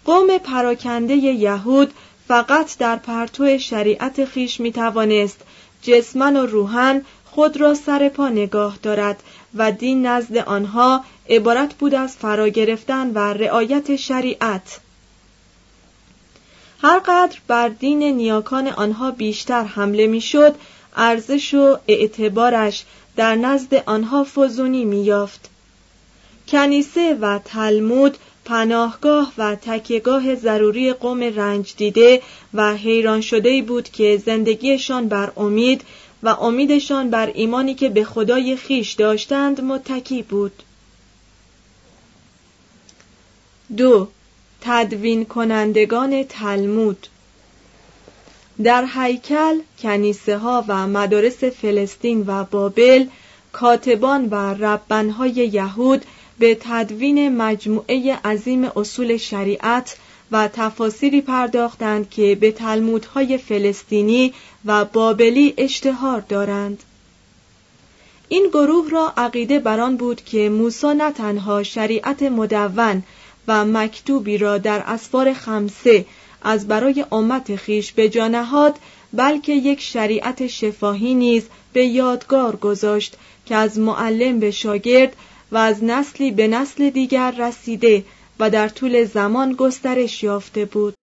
قوم 0.05 0.39
پراکنده 0.39 1.15
یهود 1.15 1.93
فقط 2.31 2.79
در 2.79 2.97
پرتو 2.97 3.59
شریعت 3.59 4.25
خیش 4.25 4.61
می 4.61 4.73
توانست 4.73 5.41
جسمن 5.83 6.37
و 6.37 6.47
روحن 6.47 7.03
خود 7.25 7.57
را 7.57 7.75
سر 7.75 8.09
پا 8.09 8.29
نگاه 8.29 8.79
دارد 8.83 9.23
و 9.55 9.73
دین 9.73 10.07
نزد 10.07 10.37
آنها 10.37 11.05
عبارت 11.29 11.75
بود 11.75 11.95
از 11.95 12.17
فرا 12.17 12.49
گرفتن 12.49 13.11
و 13.15 13.19
رعایت 13.19 13.97
شریعت. 13.97 14.81
هرقدر 16.83 17.39
بر 17.47 17.69
دین 17.69 18.03
نیاکان 18.03 18.69
آنها 18.69 19.11
بیشتر 19.11 19.65
حمله 19.65 20.07
می‌شد 20.07 20.55
ارزش 20.97 21.55
و 21.55 21.79
اعتبارش 21.89 22.85
در 23.17 23.35
نزد 23.35 23.75
آنها 23.75 24.27
فزونی 24.35 24.85
میافت 24.85 25.51
کنیسه 26.49 27.15
و 27.21 27.39
تلمود 27.45 28.17
پناهگاه 28.51 29.33
و 29.39 29.55
تکیگاه 29.55 30.35
ضروری 30.35 30.93
قوم 30.93 31.23
رنج 31.23 31.75
دیده 31.77 32.23
و 32.55 32.77
حیران 32.77 33.21
شده 33.21 33.63
بود 33.63 33.89
که 33.89 34.23
زندگیشان 34.27 35.09
بر 35.09 35.33
امید 35.37 35.83
و 36.23 36.29
امیدشان 36.29 37.11
بر 37.11 37.27
ایمانی 37.35 37.75
که 37.75 37.89
به 37.89 38.05
خدای 38.05 38.57
خیش 38.57 38.93
داشتند 38.93 39.61
متکی 39.61 40.23
بود. 40.23 40.63
دو 43.77 44.09
تدوین 44.61 45.25
کنندگان 45.25 46.25
تلمود. 46.25 47.07
در 48.63 48.87
هیکل، 48.95 49.59
کنیسه 49.79 50.39
ها 50.39 50.65
و 50.69 50.87
مدارس 50.87 51.45
فلسطین 51.45 52.25
و 52.27 52.45
بابل 52.45 53.07
کاتبان 53.53 54.29
و 54.29 54.35
ربنهای 54.35 55.33
یهود 55.33 56.05
به 56.41 56.59
تدوین 56.61 57.37
مجموعه 57.37 58.17
عظیم 58.17 58.65
اصول 58.65 59.17
شریعت 59.17 59.97
و 60.31 60.49
تفاسیری 60.49 61.21
پرداختند 61.21 62.11
که 62.11 62.35
به 62.41 62.53
تلمودهای 62.53 63.39
فلسطینی 63.39 64.33
و 64.65 64.85
بابلی 64.85 65.55
اشتهار 65.59 66.21
دارند. 66.21 66.83
این 68.29 68.49
گروه 68.53 68.91
را 68.91 69.13
عقیده 69.17 69.59
بران 69.59 69.97
بود 69.97 70.25
که 70.25 70.49
موسی 70.49 70.95
نه 70.95 71.13
تنها 71.13 71.63
شریعت 71.63 72.23
مدون 72.23 73.03
و 73.49 73.65
مکتوبی 73.65 74.39
را 74.39 74.59
در 74.59 74.83
اسفار 74.87 75.33
خمسه 75.33 76.05
از 76.43 76.69
برای 76.69 77.05
امت 77.13 77.57
خیش 77.57 77.93
به 77.93 78.09
جانهاد 78.09 78.77
بلکه 79.13 79.53
یک 79.53 79.81
شریعت 79.81 80.47
شفاهی 80.47 81.15
نیز 81.15 81.43
به 81.73 81.85
یادگار 81.85 82.57
گذاشت 82.57 83.17
که 83.47 83.55
از 83.55 83.79
معلم 83.79 84.41
به 84.41 84.51
شاگرد 84.51 85.17
و 85.52 85.58
از 85.58 85.84
نسلی 85.84 86.32
به 86.32 86.48
نسل 86.48 86.90
دیگر 86.90 87.32
رسیده 87.32 88.06
و 88.40 88.50
در 88.50 88.70
طول 88.70 89.06
زمان 89.06 89.54
گسترش 89.54 90.24
یافته 90.24 90.66
بود. 90.66 90.94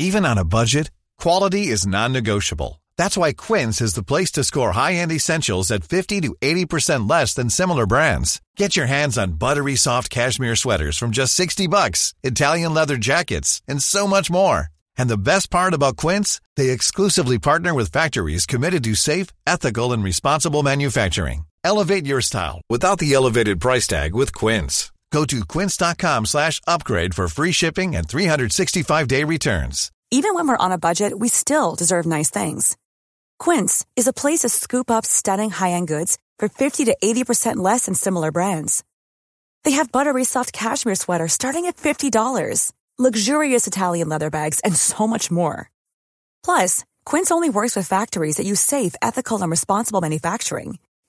Even 0.00 0.24
on 0.24 0.38
a 0.38 0.44
budget, 0.44 0.90
quality 1.18 1.64
is 1.74 1.86
non-negotiable. 1.86 2.80
That's 3.00 3.16
why 3.16 3.32
Quince 3.32 3.80
is 3.80 3.94
the 3.94 4.08
place 4.10 4.30
to 4.32 4.44
score 4.44 4.72
high-end 4.72 5.12
essentials 5.12 5.70
at 5.70 5.84
50 5.84 6.20
to 6.20 6.36
80% 6.40 7.08
less 7.08 7.34
than 7.34 7.48
similar 7.48 7.86
brands. 7.86 8.40
Get 8.56 8.76
your 8.76 8.86
hands 8.86 9.16
on 9.16 9.38
buttery 9.44 9.76
soft 9.76 10.10
cashmere 10.10 10.56
sweaters 10.56 10.98
from 10.98 11.10
just 11.10 11.34
60 11.34 11.66
bucks, 11.66 12.14
Italian 12.22 12.74
leather 12.74 12.98
jackets, 12.98 13.62
and 13.66 13.82
so 13.82 14.06
much 14.06 14.30
more. 14.30 14.68
And 14.98 15.08
the 15.08 15.16
best 15.16 15.50
part 15.50 15.72
about 15.72 15.96
Quince, 15.96 16.40
they 16.56 16.68
exclusively 16.68 17.38
partner 17.38 17.72
with 17.72 17.92
factories 17.92 18.44
committed 18.44 18.84
to 18.84 18.94
safe, 18.94 19.28
ethical, 19.46 19.94
and 19.94 20.04
responsible 20.04 20.62
manufacturing. 20.62 21.44
Elevate 21.65 22.05
your 22.05 22.21
style 22.21 22.61
without 22.69 22.99
the 22.99 23.11
elevated 23.15 23.59
price 23.59 23.87
tag 23.87 24.13
with 24.13 24.35
Quince. 24.35 24.91
Go 25.11 25.25
to 25.25 25.43
quince.com 25.45 26.27
slash 26.27 26.61
upgrade 26.67 27.15
for 27.15 27.27
free 27.27 27.51
shipping 27.51 27.95
and 27.95 28.07
365-day 28.07 29.23
returns. 29.23 29.91
Even 30.11 30.35
when 30.35 30.47
we're 30.47 30.65
on 30.65 30.71
a 30.71 30.77
budget, 30.77 31.17
we 31.17 31.27
still 31.27 31.73
deserve 31.73 32.05
nice 32.05 32.29
things. 32.29 32.77
Quince 33.39 33.83
is 33.95 34.07
a 34.07 34.13
place 34.13 34.41
to 34.41 34.49
scoop 34.49 34.91
up 34.91 35.05
stunning 35.07 35.49
high-end 35.49 35.87
goods 35.87 36.19
for 36.37 36.49
50 36.49 36.85
to 36.85 36.95
80% 37.03 37.55
less 37.55 37.85
than 37.85 37.95
similar 37.95 38.31
brands. 38.31 38.83
They 39.63 39.71
have 39.71 39.91
buttery 39.91 40.23
soft 40.23 40.53
cashmere 40.53 40.95
sweaters 40.95 41.33
starting 41.33 41.65
at 41.65 41.77
$50, 41.77 42.73
luxurious 42.99 43.65
Italian 43.65 44.07
leather 44.07 44.29
bags, 44.29 44.59
and 44.59 44.75
so 44.75 45.07
much 45.07 45.31
more. 45.31 45.71
Plus, 46.43 46.85
Quince 47.05 47.31
only 47.31 47.49
works 47.49 47.75
with 47.75 47.87
factories 47.87 48.37
that 48.37 48.45
use 48.45 48.61
safe, 48.61 48.93
ethical, 49.01 49.41
and 49.41 49.49
responsible 49.49 50.01
manufacturing. 50.01 50.77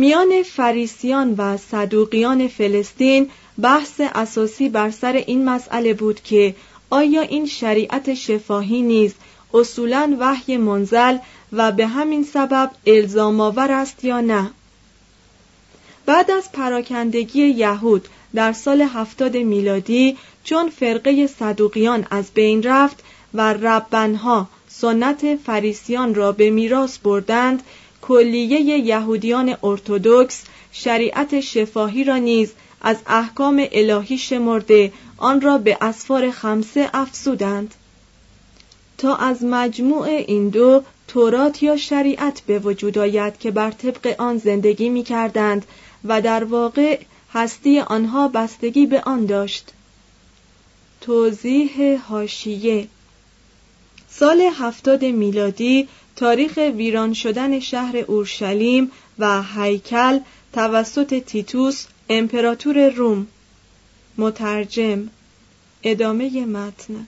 میان 0.00 0.42
فریسیان 0.42 1.34
و 1.38 1.56
صدوقیان 1.56 2.48
فلسطین 2.48 3.30
بحث 3.62 4.00
اساسی 4.00 4.68
بر 4.68 4.90
سر 4.90 5.12
این 5.12 5.44
مسئله 5.44 5.94
بود 5.94 6.20
که 6.22 6.54
آیا 6.90 7.20
این 7.20 7.46
شریعت 7.46 8.14
شفاهی 8.14 8.82
نیز 8.82 9.14
اصولا 9.54 10.16
وحی 10.20 10.56
منزل 10.56 11.18
و 11.52 11.72
به 11.72 11.86
همین 11.86 12.24
سبب 12.24 12.70
الزام 12.86 13.40
آور 13.40 13.72
است 13.72 14.04
یا 14.04 14.20
نه؟ 14.20 14.50
بعد 16.06 16.30
از 16.30 16.52
پراکندگی 16.52 17.46
یهود 17.46 18.08
در 18.34 18.52
سال 18.52 18.80
هفتاد 18.80 19.36
میلادی 19.36 20.16
چون 20.44 20.70
فرقه 20.70 21.26
صدوقیان 21.26 22.06
از 22.10 22.30
بین 22.34 22.62
رفت 22.62 23.02
و 23.34 23.52
ربنها 23.52 24.48
سنت 24.68 25.36
فریسیان 25.36 26.14
را 26.14 26.32
به 26.32 26.50
میراث 26.50 26.98
بردند 26.98 27.62
کلیه 28.08 28.60
یهودیان 28.60 29.56
ارتودکس 29.62 30.42
شریعت 30.72 31.40
شفاهی 31.40 32.04
را 32.04 32.16
نیز 32.16 32.52
از 32.80 32.96
احکام 33.06 33.66
الهی 33.72 34.18
شمرده 34.18 34.92
آن 35.16 35.40
را 35.40 35.58
به 35.58 35.78
اسفار 35.80 36.30
خمسه 36.30 36.90
افزودند. 36.94 37.74
تا 38.98 39.16
از 39.16 39.44
مجموع 39.44 40.04
این 40.04 40.48
دو 40.48 40.82
تورات 41.08 41.62
یا 41.62 41.76
شریعت 41.76 42.40
به 42.46 42.58
وجود 42.58 42.98
آید 42.98 43.38
که 43.38 43.50
بر 43.50 43.70
طبق 43.70 44.14
آن 44.18 44.38
زندگی 44.38 44.88
می 44.88 45.02
کردند 45.02 45.66
و 46.04 46.20
در 46.20 46.44
واقع 46.44 47.00
هستی 47.32 47.80
آنها 47.80 48.28
بستگی 48.28 48.86
به 48.86 49.00
آن 49.00 49.26
داشت. 49.26 49.72
توضیح 51.00 52.00
هاشیه 52.08 52.88
سال 54.10 54.40
هفتاد 54.40 55.04
میلادی 55.04 55.88
تاریخ 56.18 56.56
ویران 56.56 57.14
شدن 57.14 57.60
شهر 57.60 57.96
اورشلیم 57.96 58.90
و 59.18 59.42
هیکل 59.42 60.18
توسط 60.52 61.14
تیتوس 61.14 61.86
امپراتور 62.08 62.88
روم. 62.88 63.26
مترجم 64.18 65.08
ادامه 65.82 66.46
متن. 66.46 67.06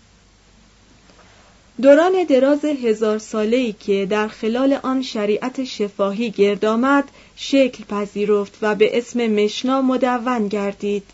دوران 1.83 2.25
دراز 2.25 2.65
هزار 2.65 3.19
ساله‌ای 3.19 3.73
که 3.73 4.07
در 4.11 4.29
خلال 4.29 4.73
آن 4.83 5.03
شریعت 5.03 5.65
شفاهی 5.65 6.31
گرد 6.31 6.65
آمد 6.65 7.05
شکل 7.37 7.85
پذیرفت 7.85 8.59
و 8.63 8.75
به 8.75 8.99
اسم 8.99 9.27
مشنا 9.27 9.83
مدون 9.83 10.49
گردید. 10.49 11.05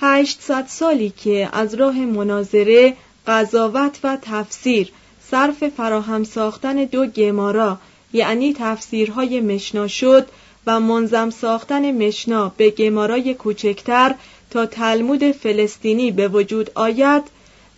هشتصد 0.00 0.66
سالی 0.68 1.10
که 1.10 1.48
از 1.52 1.74
راه 1.74 1.98
مناظره 1.98 2.96
قضاوت 3.26 3.98
و 4.04 4.18
تفسیر 4.22 4.92
صرف 5.30 5.68
فراهم 5.68 6.24
ساختن 6.24 6.84
دو 6.84 7.06
گمارا 7.06 7.78
یعنی 8.12 8.54
تفسیرهای 8.58 9.40
مشنا 9.40 9.88
شد 9.88 10.28
و 10.66 10.80
منظم 10.80 11.30
ساختن 11.30 12.06
مشنا 12.06 12.52
به 12.56 12.70
گمارای 12.70 13.34
کوچکتر 13.34 14.14
تا 14.50 14.66
تلمود 14.66 15.30
فلسطینی 15.30 16.10
به 16.10 16.28
وجود 16.28 16.70
آید 16.74 17.22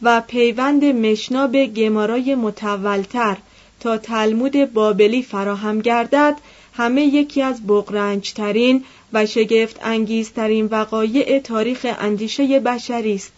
و 0.03 0.21
پیوند 0.21 0.85
مشنا 0.85 1.47
به 1.47 1.67
گمارای 1.67 2.35
متولتر 2.35 3.37
تا 3.81 3.99
تلمود 3.99 4.73
بابلی 4.73 5.23
فراهم 5.23 5.81
گردد 5.81 6.37
همه 6.75 7.03
یکی 7.03 7.43
از 7.43 7.67
بغرنجترین 7.67 8.85
و 9.13 9.27
شگفت 9.27 9.81
انگیزترین 9.83 10.67
وقایع 10.67 11.39
تاریخ 11.39 11.87
اندیشه 11.99 12.61
بشری 12.61 13.15
است. 13.15 13.33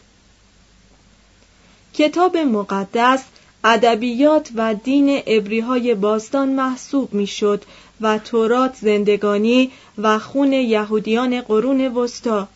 کتاب 1.94 2.37
مقدس 2.37 3.25
ادبیات 3.64 4.51
و 4.55 4.75
دین 4.75 5.23
ابریهای 5.27 5.94
باستان 5.94 6.49
محسوب 6.49 7.14
می‌شد 7.14 7.64
و 8.01 8.18
تورات 8.18 8.77
زندگانی 8.81 9.70
و 9.99 10.18
خون 10.18 10.53
یهودیان 10.53 11.40
قرون 11.40 11.87
وسطا. 11.87 12.49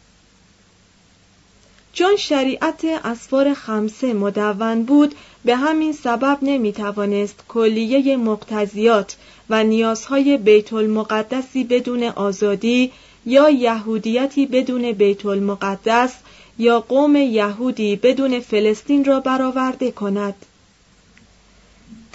چون 1.93 2.17
شریعت 2.17 2.85
اسفار 2.85 3.55
خمسه 3.55 4.13
مدون 4.13 4.83
بود 4.83 5.15
به 5.45 5.57
همین 5.57 5.93
سبب 5.93 6.39
نمی 6.43 6.73
توانست 6.73 7.45
کلیه 7.49 8.17
مقتضیات 8.17 9.17
و 9.51 9.65
نیازهای 9.65 10.39
بیت 10.39 10.73
المقدسی 10.73 11.65
بدون 11.65 12.03
آزادی 12.03 12.93
یا 13.27 13.51
یهودیتی 13.51 14.47
بدون 14.47 14.93
بیت 14.93 15.27
المقدس 15.27 16.15
یا 16.59 16.81
قوم 16.81 17.17
یهودی 17.17 17.97
بدون 17.97 18.41
فلسطین 18.41 19.05
را 19.05 19.21
برآورده 19.21 19.91
کند. 19.91 20.35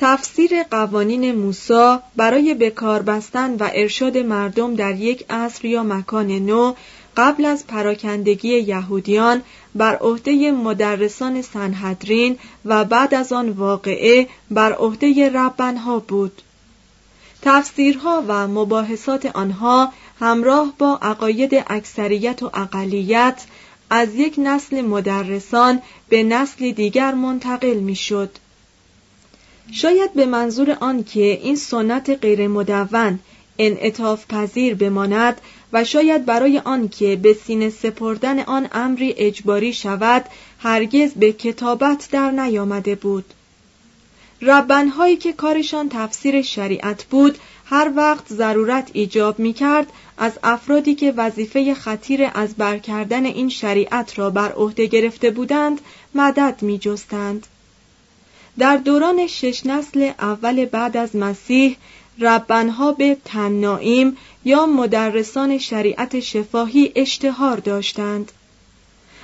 تفسیر 0.01 0.63
قوانین 0.63 1.35
موسی 1.35 1.97
برای 2.15 2.53
بکار 2.53 3.01
بستن 3.01 3.55
و 3.55 3.69
ارشاد 3.73 4.17
مردم 4.17 4.75
در 4.75 4.95
یک 4.95 5.25
عصر 5.29 5.65
یا 5.65 5.83
مکان 5.83 6.31
نو 6.31 6.73
قبل 7.17 7.45
از 7.45 7.67
پراکندگی 7.67 8.49
یهودیان 8.49 9.41
بر 9.75 9.95
عهده 9.95 10.51
مدرسان 10.51 11.41
سنهدرین 11.41 12.37
و 12.65 12.85
بعد 12.85 13.13
از 13.13 13.33
آن 13.33 13.49
واقعه 13.49 14.27
بر 14.51 14.73
عهده 14.73 15.29
ربنها 15.29 15.99
بود 15.99 16.41
تفسیرها 17.41 18.23
و 18.27 18.47
مباحثات 18.47 19.25
آنها 19.25 19.93
همراه 20.19 20.73
با 20.77 20.99
عقاید 21.01 21.63
اکثریت 21.67 22.43
و 22.43 22.49
اقلیت 22.53 23.45
از 23.89 24.15
یک 24.15 24.35
نسل 24.37 24.81
مدرسان 24.81 25.81
به 26.09 26.23
نسل 26.23 26.71
دیگر 26.71 27.13
منتقل 27.13 27.73
می‌شد. 27.73 28.29
شاید 29.71 30.13
به 30.13 30.25
منظور 30.25 30.77
آن 30.79 31.03
که 31.03 31.39
این 31.43 31.55
سنت 31.55 32.09
غیر 32.09 32.47
مدون 32.47 33.19
انعطاف 33.59 34.25
پذیر 34.27 34.75
بماند 34.75 35.41
و 35.73 35.83
شاید 35.83 36.25
برای 36.25 36.59
آن 36.59 36.89
که 36.89 37.15
به 37.15 37.33
سینه 37.33 37.69
سپردن 37.69 38.39
آن 38.39 38.67
امری 38.71 39.13
اجباری 39.17 39.73
شود 39.73 40.25
هرگز 40.59 41.13
به 41.13 41.33
کتابت 41.33 42.09
در 42.11 42.31
نیامده 42.31 42.95
بود 42.95 43.25
ربنهایی 44.41 45.15
که 45.15 45.33
کارشان 45.33 45.89
تفسیر 45.89 46.41
شریعت 46.41 47.03
بود 47.03 47.37
هر 47.65 47.91
وقت 47.95 48.33
ضرورت 48.33 48.89
ایجاب 48.93 49.39
می 49.39 49.53
کرد 49.53 49.87
از 50.17 50.31
افرادی 50.43 50.95
که 50.95 51.11
وظیفه 51.11 51.73
خطیر 51.73 52.31
از 52.33 52.55
برکردن 52.55 53.25
این 53.25 53.49
شریعت 53.49 54.19
را 54.19 54.29
بر 54.29 54.51
عهده 54.51 54.85
گرفته 54.85 55.31
بودند 55.31 55.81
مدد 56.15 56.57
می 56.61 56.77
جستند. 56.77 57.47
در 58.59 58.77
دوران 58.77 59.27
شش 59.27 59.65
نسل 59.65 60.11
اول 60.19 60.65
بعد 60.65 60.97
از 60.97 61.15
مسیح 61.15 61.77
ربنها 62.19 62.91
به 62.91 63.17
تنائیم 63.25 64.17
یا 64.45 64.65
مدرسان 64.65 65.57
شریعت 65.57 66.19
شفاهی 66.19 66.91
اشتهار 66.95 67.57
داشتند. 67.57 68.31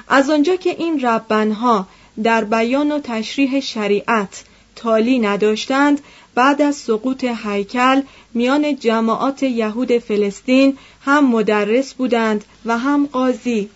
از 0.08 0.30
آنجا 0.30 0.56
که 0.56 0.70
این 0.70 1.00
ربنها 1.06 1.88
در 2.24 2.44
بیان 2.44 2.92
و 2.92 3.00
تشریح 3.00 3.60
شریعت 3.60 4.44
تالی 4.76 5.20
نداشتند 5.20 6.02
بعد 6.36 6.62
از 6.62 6.76
سقوط 6.76 7.24
هیکل 7.24 8.02
میان 8.34 8.76
جماعات 8.76 9.44
یهود 9.44 9.98
فلسطین 9.98 10.78
هم 11.02 11.28
مدرس 11.28 11.94
بودند 11.94 12.46
و 12.66 12.78
هم 12.78 13.06
قاضی 13.06 13.70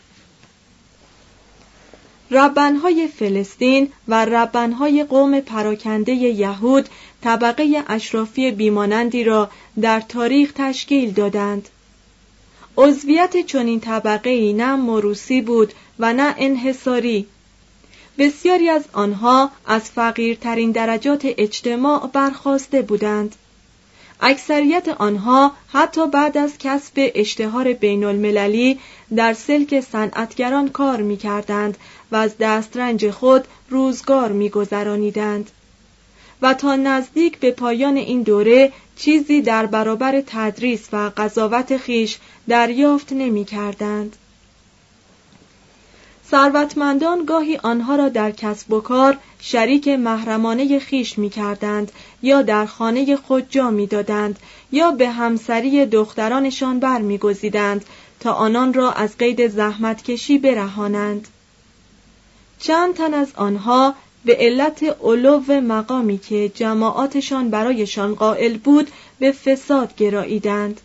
ربنهای 2.32 3.08
فلسطین 3.08 3.92
و 4.08 4.26
ربنهای 4.26 5.04
قوم 5.04 5.40
پراکنده 5.40 6.12
یهود 6.12 6.90
طبقه 7.22 7.84
اشرافی 7.88 8.52
بیمانندی 8.52 9.24
را 9.24 9.50
در 9.82 10.02
تاریخ 10.02 10.52
تشکیل 10.56 11.12
دادند. 11.12 11.70
عضویت 12.78 13.46
چنین 13.46 13.80
طبقه 13.80 14.30
ای 14.30 14.54
نه 14.54 14.76
موروسی 14.76 15.42
بود 15.42 15.74
و 16.00 16.14
نه 16.14 16.36
انحصاری. 16.38 17.28
بسیاری 18.18 18.70
از 18.70 18.84
آنها 18.94 19.52
از 19.66 19.82
فقیرترین 19.82 20.72
درجات 20.72 21.22
اجتماع 21.24 22.10
برخواسته 22.14 22.82
بودند. 22.82 23.36
اکثریت 24.22 24.88
آنها 24.88 25.52
حتی 25.74 26.08
بعد 26.08 26.38
از 26.38 26.58
کسب 26.60 27.12
اشتهار 27.16 27.74
بین 27.74 28.04
المللی 28.04 28.80
در 29.16 29.34
سلک 29.34 29.80
صنعتگران 29.80 30.70
کار 30.70 31.02
می 31.02 31.18
کردند 31.18 31.78
و 32.12 32.16
از 32.16 32.38
دسترنج 32.40 33.10
خود 33.10 33.48
روزگار 33.70 34.32
می 34.32 34.50
گذرانیدند. 34.50 35.52
و 36.42 36.54
تا 36.54 36.76
نزدیک 36.76 37.40
به 37.40 37.52
پایان 37.52 37.98
این 37.98 38.22
دوره 38.22 38.72
چیزی 38.96 39.42
در 39.42 39.66
برابر 39.66 40.24
تدریس 40.28 40.88
و 40.92 41.12
قضاوت 41.18 41.78
خیش 41.78 42.18
دریافت 42.48 43.14
نمی 43.14 43.46
کردند. 43.46 44.16
ثروتمندان 46.32 47.26
گاهی 47.26 47.58
آنها 47.58 47.96
را 47.96 48.10
در 48.10 48.32
کسب 48.32 48.74
و 48.74 48.82
کار 48.82 49.18
شریک 49.40 49.88
محرمانه 49.88 50.80
خیش 50.80 51.18
می 51.18 51.30
کردند 51.30 51.92
یا 52.22 52.42
در 52.42 52.66
خانه 52.66 53.16
خود 53.16 53.50
جا 53.50 53.72
می 53.72 53.88
دادند 53.88 54.40
یا 54.72 54.92
به 54.92 55.10
همسری 55.10 55.86
دخترانشان 55.86 56.80
بر 56.80 57.02
می 57.02 57.18
گزیدند 57.18 57.86
تا 58.20 58.34
آنان 58.34 58.74
را 58.74 58.92
از 58.92 59.18
قید 59.18 59.48
زحمتکشی 59.48 60.38
برهانند. 60.38 61.28
چند 62.60 62.94
تن 62.94 63.14
از 63.14 63.28
آنها 63.36 63.96
به 64.26 64.36
علت 64.40 64.84
علو 65.04 65.62
مقامی 65.62 66.18
که 66.18 66.50
جماعاتشان 66.50 67.50
برایشان 67.50 68.16
قائل 68.16 68.58
بود 68.58 68.92
به 69.20 69.32
فساد 69.32 69.96
گراییدند. 69.96 70.82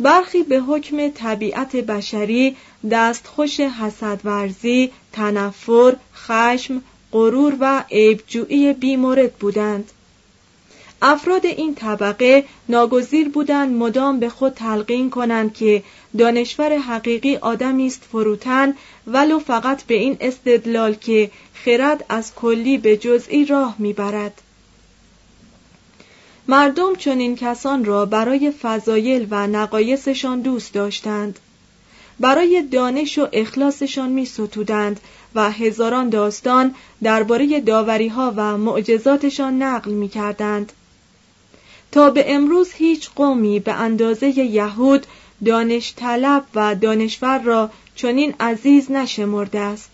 برخی 0.00 0.42
به 0.42 0.60
حکم 0.60 1.08
طبیعت 1.08 1.76
بشری 1.76 2.56
دستخوش 2.90 3.60
حسدورزی، 3.60 4.90
تنفر، 5.12 5.96
خشم، 6.14 6.82
غرور 7.12 7.56
و 7.60 7.84
عیبجویی 7.90 8.72
بیمورد 8.72 9.32
بودند. 9.32 9.90
افراد 11.04 11.46
این 11.46 11.74
طبقه 11.74 12.44
ناگزیر 12.68 13.28
بودند 13.28 13.72
مدام 13.76 14.20
به 14.20 14.28
خود 14.28 14.52
تلقین 14.52 15.10
کنند 15.10 15.54
که 15.54 15.82
دانشور 16.18 16.78
حقیقی 16.78 17.36
آدمی 17.36 17.86
است 17.86 18.02
فروتن 18.12 18.74
ولو 19.06 19.38
فقط 19.38 19.82
به 19.82 19.94
این 19.94 20.16
استدلال 20.20 20.94
که 20.94 21.30
خرد 21.54 22.04
از 22.08 22.34
کلی 22.34 22.78
به 22.78 22.96
جزئی 22.96 23.44
راه 23.44 23.76
می‌برد 23.78 24.42
مردم 26.48 26.94
چنین 26.94 27.36
کسان 27.36 27.84
را 27.84 28.06
برای 28.06 28.50
فضایل 28.50 29.26
و 29.30 29.46
نقایصشان 29.46 30.40
دوست 30.40 30.74
داشتند 30.74 31.38
برای 32.20 32.62
دانش 32.62 33.18
و 33.18 33.28
اخلاصشان 33.32 34.08
می 34.08 34.26
ستودند 34.26 35.00
و 35.34 35.50
هزاران 35.50 36.08
داستان 36.08 36.74
درباره 37.02 37.60
داوری 37.60 38.08
ها 38.08 38.32
و 38.36 38.56
معجزاتشان 38.56 39.62
نقل 39.62 39.90
می 39.90 40.08
کردند. 40.08 40.72
تا 41.92 42.10
به 42.10 42.34
امروز 42.34 42.72
هیچ 42.72 43.10
قومی 43.16 43.60
به 43.60 43.72
اندازه 43.72 44.28
یهود 44.28 45.06
دانش 45.44 45.94
طلب 45.96 46.44
و 46.54 46.74
دانشور 46.74 47.38
را 47.38 47.70
چنین 47.96 48.34
عزیز 48.40 48.90
نشمرده 48.90 49.58
است. 49.58 49.90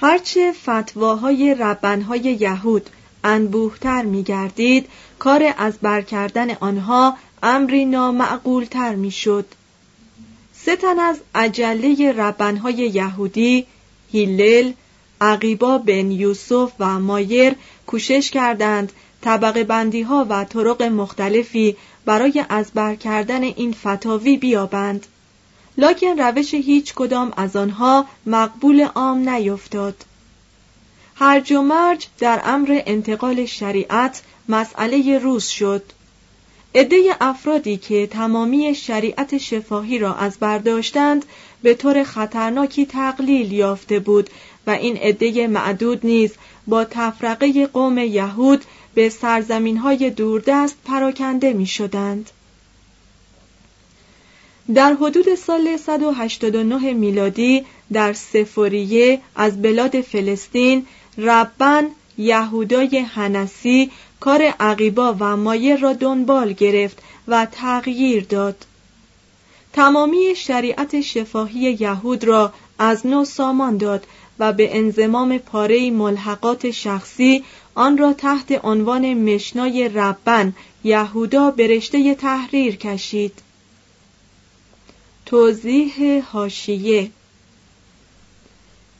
هرچه 0.00 0.52
فتواهای 0.52 1.54
ربنهای 1.54 2.20
یهود 2.20 2.90
انبوهتر 3.24 4.02
می 4.02 4.22
گردید، 4.22 4.86
کار 5.18 5.54
از 5.58 5.78
برکردن 5.78 6.50
آنها 6.50 7.16
امری 7.42 7.84
نامعقولتر 7.84 8.94
می 8.94 9.10
شد. 9.10 9.46
سه 10.54 10.76
تن 10.76 10.98
از 10.98 11.16
عجله 11.34 12.12
ربنهای 12.12 12.74
یهودی 12.74 13.66
هیلل، 14.12 14.72
عقیبا 15.20 15.78
بن 15.78 16.10
یوسف 16.10 16.72
و 16.78 16.98
مایر 16.98 17.54
کوشش 17.86 18.30
کردند 18.30 18.92
طبقه 19.22 19.64
بندی 19.64 20.02
ها 20.02 20.26
و 20.30 20.44
طرق 20.44 20.82
مختلفی 20.82 21.76
برای 22.04 22.44
از 22.48 22.72
کردن 23.00 23.42
این 23.42 23.72
فتاوی 23.72 24.36
بیابند. 24.36 25.06
لکن 25.78 26.18
روش 26.18 26.54
هیچ 26.54 26.94
کدام 26.94 27.32
از 27.36 27.56
آنها 27.56 28.06
مقبول 28.26 28.84
عام 28.94 29.28
نیفتاد. 29.28 30.04
هرج 31.14 31.52
و 31.52 31.62
مرج 31.62 32.06
در 32.18 32.40
امر 32.44 32.82
انتقال 32.86 33.46
شریعت 33.46 34.22
مسئله 34.48 35.18
روز 35.18 35.44
شد. 35.44 35.82
عده 36.74 37.16
افرادی 37.20 37.76
که 37.76 38.06
تمامی 38.06 38.74
شریعت 38.74 39.38
شفاهی 39.38 39.98
را 39.98 40.14
از 40.14 40.38
برداشتند 40.40 41.24
به 41.62 41.74
طور 41.74 42.04
خطرناکی 42.04 42.86
تقلیل 42.86 43.52
یافته 43.52 43.98
بود 43.98 44.30
و 44.66 44.70
این 44.70 44.96
عده 44.96 45.46
معدود 45.46 46.06
نیز 46.06 46.32
با 46.66 46.84
تفرقه 46.84 47.66
قوم 47.66 47.98
یهود 47.98 48.64
به 48.96 49.08
سرزمین 49.08 49.76
های 49.76 50.10
دوردست 50.10 50.76
پراکنده 50.84 51.52
می 51.52 51.66
شدند. 51.66 52.30
در 54.74 54.94
حدود 54.94 55.34
سال 55.34 55.76
189 55.76 56.92
میلادی 56.92 57.64
در 57.92 58.12
سفوریه 58.12 59.20
از 59.34 59.62
بلاد 59.62 60.00
فلسطین 60.00 60.86
ربن 61.18 61.86
یهودای 62.18 62.98
هنسی 62.98 63.90
کار 64.20 64.42
عقیبا 64.42 65.16
و 65.20 65.36
مایر 65.36 65.76
را 65.76 65.92
دنبال 65.92 66.52
گرفت 66.52 66.98
و 67.28 67.46
تغییر 67.52 68.24
داد 68.24 68.66
تمامی 69.72 70.34
شریعت 70.36 71.00
شفاهی 71.00 71.76
یهود 71.80 72.24
را 72.24 72.52
از 72.78 73.06
نو 73.06 73.24
سامان 73.24 73.76
داد 73.76 74.06
و 74.38 74.52
به 74.52 74.76
انزمام 74.76 75.38
پاره 75.38 75.90
ملحقات 75.90 76.70
شخصی 76.70 77.44
آن 77.76 77.98
را 77.98 78.12
تحت 78.12 78.64
عنوان 78.64 79.14
مشنای 79.14 79.88
ربن 79.88 80.54
یهودا 80.84 81.50
برشته 81.50 82.14
تحریر 82.14 82.76
کشید. 82.76 83.32
توضیح 85.26 86.22
هاشیه 86.32 87.10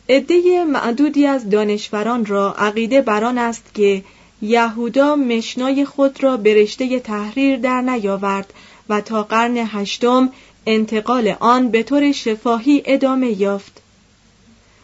عده 0.08 0.64
معدودی 0.64 1.26
از 1.26 1.50
دانشوران 1.50 2.26
را 2.26 2.54
عقیده 2.54 3.00
بران 3.00 3.38
است 3.38 3.74
که 3.74 4.04
یهودا 4.42 5.16
مشنای 5.16 5.84
خود 5.84 6.22
را 6.22 6.36
به 6.36 6.54
رشته 6.54 7.00
تحریر 7.00 7.58
در 7.58 7.80
نیاورد 7.80 8.52
و 8.88 9.00
تا 9.00 9.22
قرن 9.22 9.56
هشتم 9.56 10.32
انتقال 10.66 11.36
آن 11.40 11.70
به 11.70 11.82
طور 11.82 12.12
شفاهی 12.12 12.82
ادامه 12.84 13.40
یافت. 13.40 13.82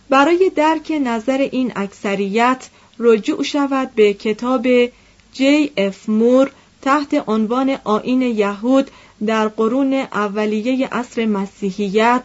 برای 0.08 0.50
درک 0.56 0.92
نظر 1.04 1.48
این 1.52 1.72
اکثریت 1.76 2.68
رجوع 3.02 3.42
شود 3.42 3.90
به 3.94 4.14
کتاب 4.14 4.66
جی 5.32 5.72
اف 5.76 6.08
مور 6.08 6.50
تحت 6.82 7.24
عنوان 7.28 7.78
آین 7.84 8.22
یهود 8.22 8.90
در 9.26 9.48
قرون 9.48 9.92
اولیه 9.94 10.88
عصر 10.88 11.26
مسیحیت 11.26 12.22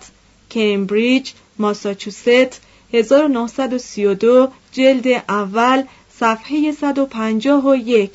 کمبریج 0.51 1.31
ماساچوست 1.59 2.61
1932 2.93 4.51
جلد 4.71 5.07
اول 5.29 5.83
صفحه 6.19 6.71
151 6.71 8.11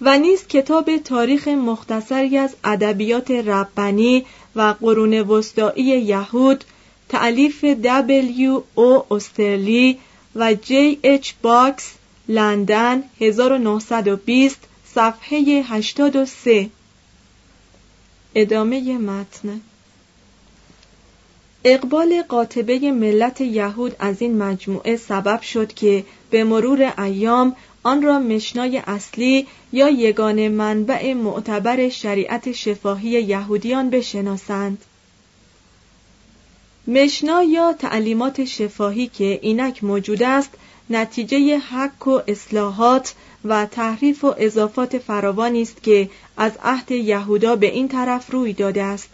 و 0.00 0.18
نیز 0.18 0.46
کتاب 0.46 0.96
تاریخ 0.96 1.48
مختصری 1.48 2.38
از 2.38 2.54
ادبیات 2.64 3.30
ربانی 3.30 4.24
و 4.56 4.74
قرون 4.80 5.14
وسطایی 5.20 5.84
یهود 5.84 6.64
تألیف 7.08 7.64
دبلیو 7.64 8.62
او 8.74 9.14
استرلی 9.14 9.98
و 10.36 10.54
جی 10.54 10.98
اچ 11.02 11.32
باکس 11.42 11.92
لندن 12.28 13.02
1920 13.20 14.58
صفحه 14.94 15.38
83 15.38 16.70
ادامه 18.34 18.98
متن. 18.98 19.60
اقبال 21.64 22.22
قاطبه 22.28 22.78
ملت 22.92 23.40
یهود 23.40 23.96
از 23.98 24.22
این 24.22 24.38
مجموعه 24.38 24.96
سبب 24.96 25.40
شد 25.40 25.72
که 25.72 26.04
به 26.30 26.44
مرور 26.44 26.92
ایام 26.98 27.56
آن 27.82 28.02
را 28.02 28.18
مشنای 28.18 28.78
اصلی 28.78 29.46
یا 29.72 29.88
یگان 29.88 30.48
منبع 30.48 31.14
معتبر 31.14 31.88
شریعت 31.88 32.52
شفاهی 32.52 33.10
یهودیان 33.10 33.90
بشناسند. 33.90 34.84
مشنا 36.86 37.42
یا 37.42 37.72
تعلیمات 37.72 38.44
شفاهی 38.44 39.06
که 39.06 39.38
اینک 39.42 39.84
موجود 39.84 40.22
است 40.22 40.50
نتیجه 40.90 41.58
حق 41.58 42.08
و 42.08 42.20
اصلاحات 42.28 43.14
و 43.44 43.66
تحریف 43.66 44.24
و 44.24 44.34
اضافات 44.38 44.98
فراوانی 44.98 45.62
است 45.62 45.82
که 45.82 46.10
از 46.36 46.52
عهد 46.64 46.90
یهودا 46.90 47.56
به 47.56 47.66
این 47.66 47.88
طرف 47.88 48.30
روی 48.30 48.52
داده 48.52 48.82
است. 48.82 49.08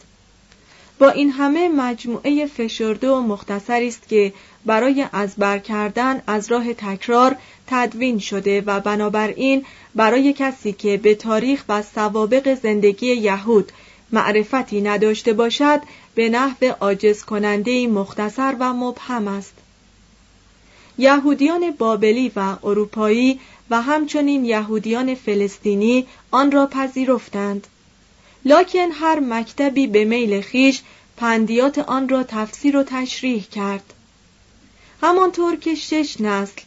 با 0.99 1.11
این 1.11 1.31
همه 1.31 1.69
مجموعه 1.69 2.47
فشرده 2.47 3.11
و 3.11 3.21
مختصری 3.21 3.89
است 3.89 4.09
که 4.09 4.33
برای 4.67 5.07
از 5.13 5.35
کردن 5.65 6.23
از 6.27 6.51
راه 6.53 6.75
تکرار 6.75 7.37
تدوین 7.67 8.19
شده 8.19 8.61
و 8.61 8.81
بنابراین 8.81 9.65
برای 9.95 10.33
کسی 10.33 10.73
که 10.73 10.97
به 10.97 11.15
تاریخ 11.15 11.65
و 11.69 11.83
سوابق 11.83 12.55
زندگی 12.55 13.07
یهود 13.07 13.73
معرفتی 14.12 14.81
نداشته 14.81 15.33
باشد 15.33 15.81
به 16.14 16.29
نحو 16.29 16.64
عاجز 16.81 17.25
کننده 17.25 17.87
مختصر 17.87 18.57
و 18.61 18.73
مبهم 18.73 19.29
است. 19.29 19.55
یهودیان 20.99 21.70
بابلی 21.70 22.33
و 22.37 22.57
اروپایی 22.62 23.40
و 23.70 23.83
همچنین 23.83 24.44
یهودیان 24.44 25.14
فلسطینی 25.14 26.07
آن 26.31 26.53
را 26.53 26.66
پذیرفتند. 26.66 27.66
لکن 28.44 28.90
هر 28.92 29.20
مکتبی 29.20 29.87
به 29.87 30.05
میل 30.05 30.40
خیش 30.40 30.83
پندیات 31.16 31.79
آن 31.79 32.09
را 32.09 32.23
تفسیر 32.23 32.77
و 32.77 32.83
تشریح 32.83 33.42
کرد. 33.42 33.94
همانطور 35.03 35.57
که 35.57 35.75
شش 35.75 36.20
نسل 36.20 36.61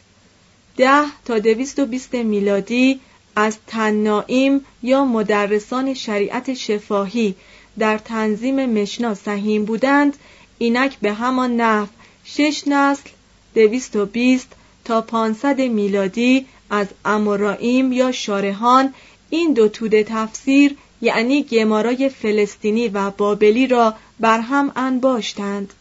ده 0.76 1.04
تا 1.24 1.38
دویست 1.38 1.78
و 1.78 1.86
بیست 1.86 2.14
میلادی 2.14 3.00
از 3.36 3.56
تنائیم 3.66 4.64
یا 4.82 5.04
مدرسان 5.04 5.94
شریعت 5.94 6.54
شفاهی 6.54 7.34
در 7.78 7.98
تنظیم 7.98 8.66
مشنا 8.66 9.14
سهیم 9.14 9.64
بودند 9.64 10.16
اینک 10.58 10.98
به 10.98 11.12
همان 11.12 11.56
نحو 11.56 11.86
شش 12.24 12.62
نسل 12.66 13.08
دویست 13.54 13.96
و 13.96 14.06
بیست 14.06 14.48
تا 14.84 15.00
پانصد 15.00 15.60
میلادی 15.60 16.46
از 16.70 16.86
امورائیم 17.04 17.92
یا 17.92 18.12
شارهان 18.12 18.94
این 19.30 19.52
دو 19.52 19.68
توده 19.68 20.04
تفسیر 20.04 20.76
یعنی 21.00 21.42
گمارای 21.42 22.08
فلسطینی 22.08 22.88
و 22.88 23.10
بابلی 23.10 23.66
را 23.66 23.94
بر 24.20 24.40
هم 24.40 24.72
انباشتند. 24.76 25.72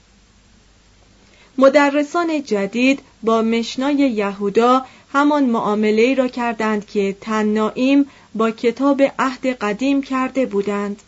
مدرسان 1.58 2.44
جدید 2.44 3.00
با 3.24 3.42
مشنای 3.42 3.96
یهودا 3.96 4.86
همان 5.13 5.43
معامله 5.43 6.15
را 6.15 6.28
کردند 6.28 6.88
که 6.88 7.15
تنائیم 7.21 8.06
با 8.36 8.52
کتاب 8.52 9.02
عهد 9.19 9.47
قدیم 9.47 10.02
کرده 10.02 10.45
بودند. 10.45 11.02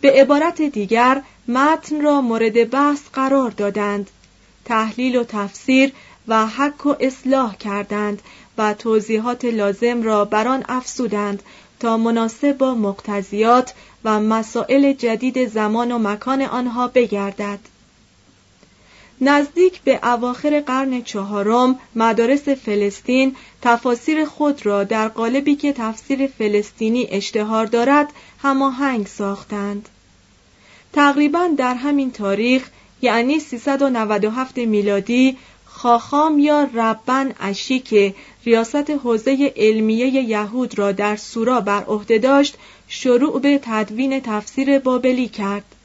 به 0.00 0.12
عبارت 0.12 0.62
دیگر 0.62 1.22
متن 1.48 2.00
را 2.00 2.20
مورد 2.20 2.70
بحث 2.70 3.00
قرار 3.12 3.50
دادند 3.50 4.10
تحلیل 4.64 5.16
و 5.16 5.24
تفسیر 5.24 5.92
و 6.28 6.46
حک 6.46 6.86
و 6.86 6.94
اصلاح 7.00 7.56
کردند 7.56 8.22
و 8.58 8.74
توضیحات 8.74 9.44
لازم 9.44 10.02
را 10.02 10.24
بر 10.24 10.48
آن 10.48 10.64
افزودند 10.68 11.42
تا 11.80 11.96
مناسب 11.96 12.52
با 12.52 12.74
مقتضیات 12.74 13.74
و 14.04 14.20
مسائل 14.20 14.92
جدید 14.92 15.48
زمان 15.48 15.92
و 15.92 15.98
مکان 15.98 16.42
آنها 16.42 16.88
بگردد. 16.88 17.75
نزدیک 19.20 19.80
به 19.80 20.00
اواخر 20.02 20.60
قرن 20.60 21.02
چهارم 21.02 21.78
مدارس 21.94 22.48
فلسطین 22.48 23.36
تفاسیر 23.62 24.24
خود 24.24 24.66
را 24.66 24.84
در 24.84 25.08
قالبی 25.08 25.56
که 25.56 25.72
تفسیر 25.72 26.26
فلسطینی 26.26 27.06
اشتهار 27.10 27.66
دارد 27.66 28.12
هماهنگ 28.42 29.06
ساختند. 29.06 29.88
تقریبا 30.92 31.48
در 31.56 31.74
همین 31.74 32.10
تاریخ 32.10 32.68
یعنی 33.02 33.40
397 33.40 34.58
میلادی 34.58 35.36
خاخام 35.64 36.38
یا 36.38 36.68
ربن 36.74 37.34
اشی 37.40 37.78
که 37.78 38.14
ریاست 38.44 38.90
حوزه 38.90 39.52
علمیه 39.56 40.06
یهود 40.06 40.78
را 40.78 40.92
در 40.92 41.16
سورا 41.16 41.60
بر 41.60 41.84
عهده 41.84 42.18
داشت 42.18 42.56
شروع 42.88 43.40
به 43.40 43.60
تدوین 43.62 44.20
تفسیر 44.20 44.78
بابلی 44.78 45.28
کرد. 45.28 45.75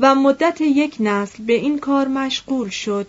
و 0.00 0.14
مدت 0.14 0.60
یک 0.60 0.96
نسل 1.00 1.44
به 1.44 1.52
این 1.52 1.78
کار 1.78 2.08
مشغول 2.08 2.68
شد. 2.68 3.06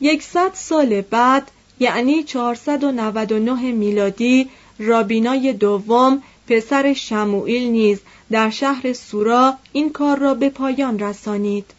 یکصد 0.00 0.50
سال 0.54 1.00
بعد 1.00 1.50
یعنی 1.80 2.22
499 2.22 3.72
میلادی 3.72 4.50
رابینای 4.78 5.52
دوم 5.52 6.22
پسر 6.48 6.92
شموئیل 6.92 7.70
نیز 7.70 7.98
در 8.30 8.50
شهر 8.50 8.92
سورا 8.92 9.54
این 9.72 9.92
کار 9.92 10.18
را 10.18 10.34
به 10.34 10.48
پایان 10.48 10.98
رسانید. 10.98 11.70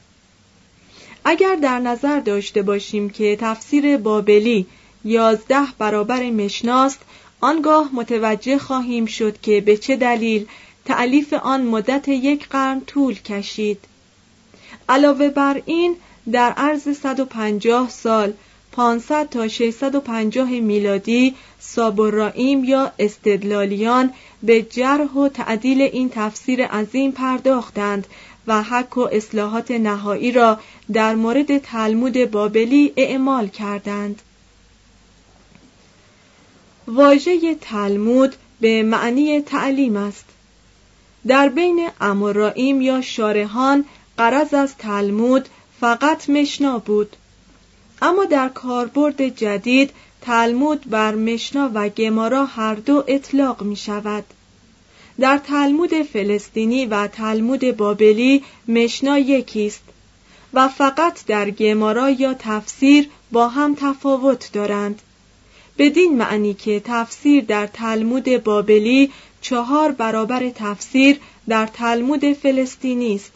اگر 1.25 1.55
در 1.55 1.79
نظر 1.79 2.19
داشته 2.19 2.61
باشیم 2.61 3.09
که 3.09 3.37
تفسیر 3.41 3.97
بابلی 3.97 4.65
یازده 5.05 5.67
برابر 5.77 6.29
مشناست 6.29 6.99
آنگاه 7.41 7.89
متوجه 7.93 8.57
خواهیم 8.57 9.05
شد 9.05 9.41
که 9.41 9.61
به 9.61 9.77
چه 9.77 9.95
دلیل 9.95 10.47
تعلیف 10.87 11.33
آن 11.33 11.61
مدت 11.65 12.07
یک 12.07 12.47
قرن 12.47 12.81
طول 12.81 13.13
کشید. 13.13 13.79
علاوه 14.89 15.29
بر 15.29 15.61
این 15.65 15.95
در 16.31 16.51
عرض 16.51 16.97
150 16.97 17.89
سال 17.89 18.33
500 18.71 19.29
تا 19.29 19.47
650 19.47 20.49
میلادی 20.49 21.35
سابورائیم 21.59 22.63
یا 22.63 22.91
استدلالیان 22.99 24.13
به 24.43 24.61
جرح 24.61 25.13
و 25.13 25.29
تعدیل 25.29 25.81
این 25.81 26.09
تفسیر 26.09 26.65
عظیم 26.65 27.11
پرداختند 27.11 28.07
و 28.47 28.63
حک 28.63 28.97
و 28.97 29.01
اصلاحات 29.11 29.71
نهایی 29.71 30.31
را 30.31 30.59
در 30.93 31.15
مورد 31.15 31.57
تلمود 31.57 32.31
بابلی 32.31 32.93
اعمال 32.97 33.47
کردند. 33.47 34.21
واژه 36.87 37.55
تلمود 37.55 38.35
به 38.61 38.83
معنی 38.83 39.41
تعلیم 39.41 39.97
است. 39.97 40.26
در 41.27 41.49
بین 41.49 41.89
امورائیم 42.01 42.81
یا 42.81 43.01
شارهان 43.01 43.85
قرض 44.17 44.53
از 44.53 44.77
تلمود 44.77 45.49
فقط 45.79 46.29
مشنا 46.29 46.79
بود. 46.79 47.15
اما 48.01 48.25
در 48.25 48.49
کاربرد 48.49 49.27
جدید 49.27 49.91
تلمود 50.21 50.89
بر 50.89 51.15
مشنا 51.15 51.71
و 51.73 51.89
گمارا 51.89 52.45
هر 52.45 52.75
دو 52.75 53.03
اطلاق 53.07 53.63
می 53.63 53.75
شود. 53.75 54.23
در 55.19 55.37
تلمود 55.37 56.01
فلسطینی 56.01 56.85
و 56.85 57.07
تلمود 57.07 57.77
بابلی 57.77 58.43
مشنا 58.67 59.19
یکیست 59.19 59.83
و 60.53 60.67
فقط 60.67 61.25
در 61.25 61.49
گمارا 61.49 62.09
یا 62.09 62.33
تفسیر 62.33 63.09
با 63.31 63.47
هم 63.47 63.75
تفاوت 63.75 64.49
دارند. 64.53 65.01
بدین 65.77 66.17
معنی 66.17 66.53
که 66.53 66.81
تفسیر 66.85 67.43
در 67.43 67.67
تلمود 67.67 68.43
بابلی 68.43 69.11
چهار 69.41 69.91
برابر 69.91 70.49
تفسیر 70.49 71.19
در 71.49 71.65
تلمود 71.65 72.33
فلسطینی 72.33 73.15
است 73.15 73.33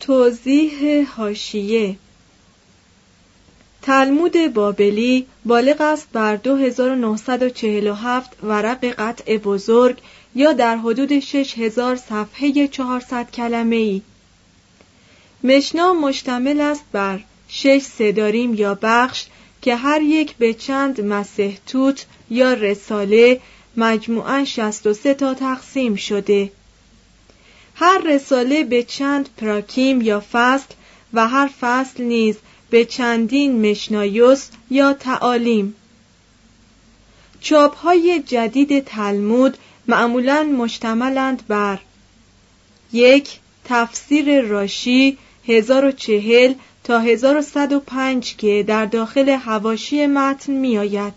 توضیح 0.00 1.06
هاشیه 1.16 1.96
تلمود 3.82 4.54
بابلی 4.54 5.26
بالغ 5.44 5.80
است 5.80 6.08
بر 6.12 6.36
2947 6.36 8.44
ورق 8.44 8.84
قطع 8.84 9.36
بزرگ 9.36 9.98
یا 10.34 10.52
در 10.52 10.76
حدود 10.76 11.20
6000 11.20 11.96
صفحه 11.96 12.68
400 12.68 13.30
کلمه 13.30 13.76
ای. 13.76 14.02
مشنا 15.44 15.92
مشتمل 15.92 16.60
است 16.60 16.84
بر 16.92 17.20
شش 17.48 17.82
سداریم 17.82 18.54
یا 18.54 18.78
بخش 18.82 19.26
که 19.62 19.76
هر 19.76 20.02
یک 20.02 20.36
به 20.36 20.54
چند 20.54 21.00
مسح 21.00 21.52
توت 21.66 22.06
یا 22.30 22.52
رساله 22.52 23.40
مجموعا 23.76 24.44
63 24.44 25.14
تا 25.14 25.34
تقسیم 25.34 25.96
شده. 25.96 26.50
هر 27.74 27.98
رساله 27.98 28.64
به 28.64 28.82
چند 28.82 29.28
پراکیم 29.36 30.02
یا 30.02 30.24
فصل 30.32 30.66
و 31.12 31.28
هر 31.28 31.50
فصل 31.60 32.02
نیز 32.02 32.36
به 32.70 32.84
چندین 32.84 33.70
مشنایوس 33.70 34.48
یا 34.70 34.92
تعالیم. 34.92 35.74
چاپ 37.40 37.76
های 37.76 38.22
جدید 38.26 38.84
تلمود 38.84 39.58
معمولا 39.88 40.42
مشتملند 40.42 41.42
بر 41.48 41.78
یک 42.92 43.38
تفسیر 43.64 44.40
راشی 44.40 45.18
1040 45.46 46.54
تا 46.84 46.98
1105 46.98 48.36
که 48.36 48.64
در 48.66 48.86
داخل 48.86 49.28
هواشی 49.28 50.06
متن 50.06 50.52
می 50.52 50.78
آید. 50.78 51.12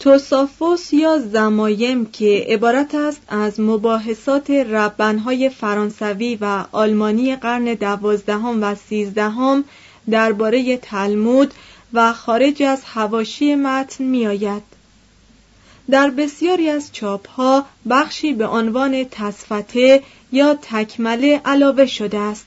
توسافوس 0.00 0.92
یا 0.92 1.18
زمایم 1.18 2.06
که 2.06 2.46
عبارت 2.48 2.94
است 2.94 3.20
از 3.28 3.60
مباحثات 3.60 4.50
ربنهای 4.50 5.48
فرانسوی 5.48 6.38
و 6.40 6.64
آلمانی 6.72 7.36
قرن 7.36 7.64
دوازدهم 7.64 8.62
و 8.62 8.74
سیزدهم 8.74 9.64
درباره 10.10 10.76
تلمود 10.76 11.54
و 11.92 12.12
خارج 12.12 12.62
از 12.62 12.82
هواشی 12.84 13.54
متن 13.54 14.04
میآید. 14.04 14.62
در 15.90 16.10
بسیاری 16.10 16.70
از 16.70 16.92
چاپها 16.92 17.64
بخشی 17.90 18.32
به 18.32 18.46
عنوان 18.46 19.04
تصفته 19.10 20.02
یا 20.32 20.58
تکمله 20.62 21.40
علاوه 21.44 21.86
شده 21.86 22.18
است 22.18 22.46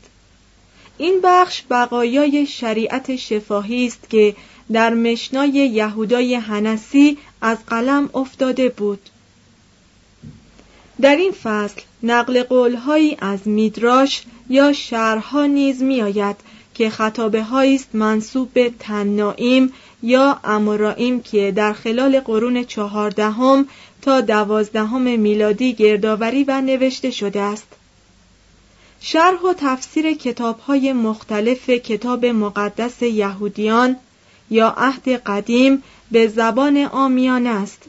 این 1.01 1.19
بخش 1.23 1.63
بقایای 1.69 2.45
شریعت 2.45 3.15
شفاهی 3.15 3.87
است 3.87 4.09
که 4.09 4.35
در 4.71 4.93
مشنای 4.93 5.49
یهودای 5.49 6.35
هنسی 6.35 7.17
از 7.41 7.57
قلم 7.67 8.09
افتاده 8.13 8.69
بود. 8.69 9.09
در 11.01 11.15
این 11.15 11.31
فصل 11.31 11.81
نقل 12.03 12.43
قولهایی 12.43 13.17
از 13.19 13.47
میدراش 13.47 14.23
یا 14.49 14.73
شرها 14.73 15.45
نیز 15.45 15.81
میآید 15.81 16.35
که 16.73 16.89
خطابه 16.89 17.53
است 17.53 17.89
منصوب 17.93 18.53
به 18.53 18.73
تنائیم 18.79 19.73
یا 20.03 20.39
امورائیم 20.43 21.21
که 21.21 21.51
در 21.51 21.73
خلال 21.73 22.19
قرون 22.19 22.63
چهاردهم 22.63 23.67
تا 24.01 24.21
دوازدهم 24.21 25.19
میلادی 25.19 25.73
گردآوری 25.73 26.43
و 26.43 26.61
نوشته 26.61 27.11
شده 27.11 27.41
است. 27.41 27.67
شرح 29.03 29.41
و 29.41 29.53
تفسیر 29.57 30.13
کتابهای 30.13 30.93
مختلف 30.93 31.69
کتاب 31.69 32.25
مقدس 32.25 33.01
یهودیان 33.01 33.95
یا 34.49 34.73
عهد 34.77 35.09
قدیم 35.09 35.83
به 36.11 36.27
زبان 36.27 36.77
آمیان 36.77 37.47
است. 37.47 37.83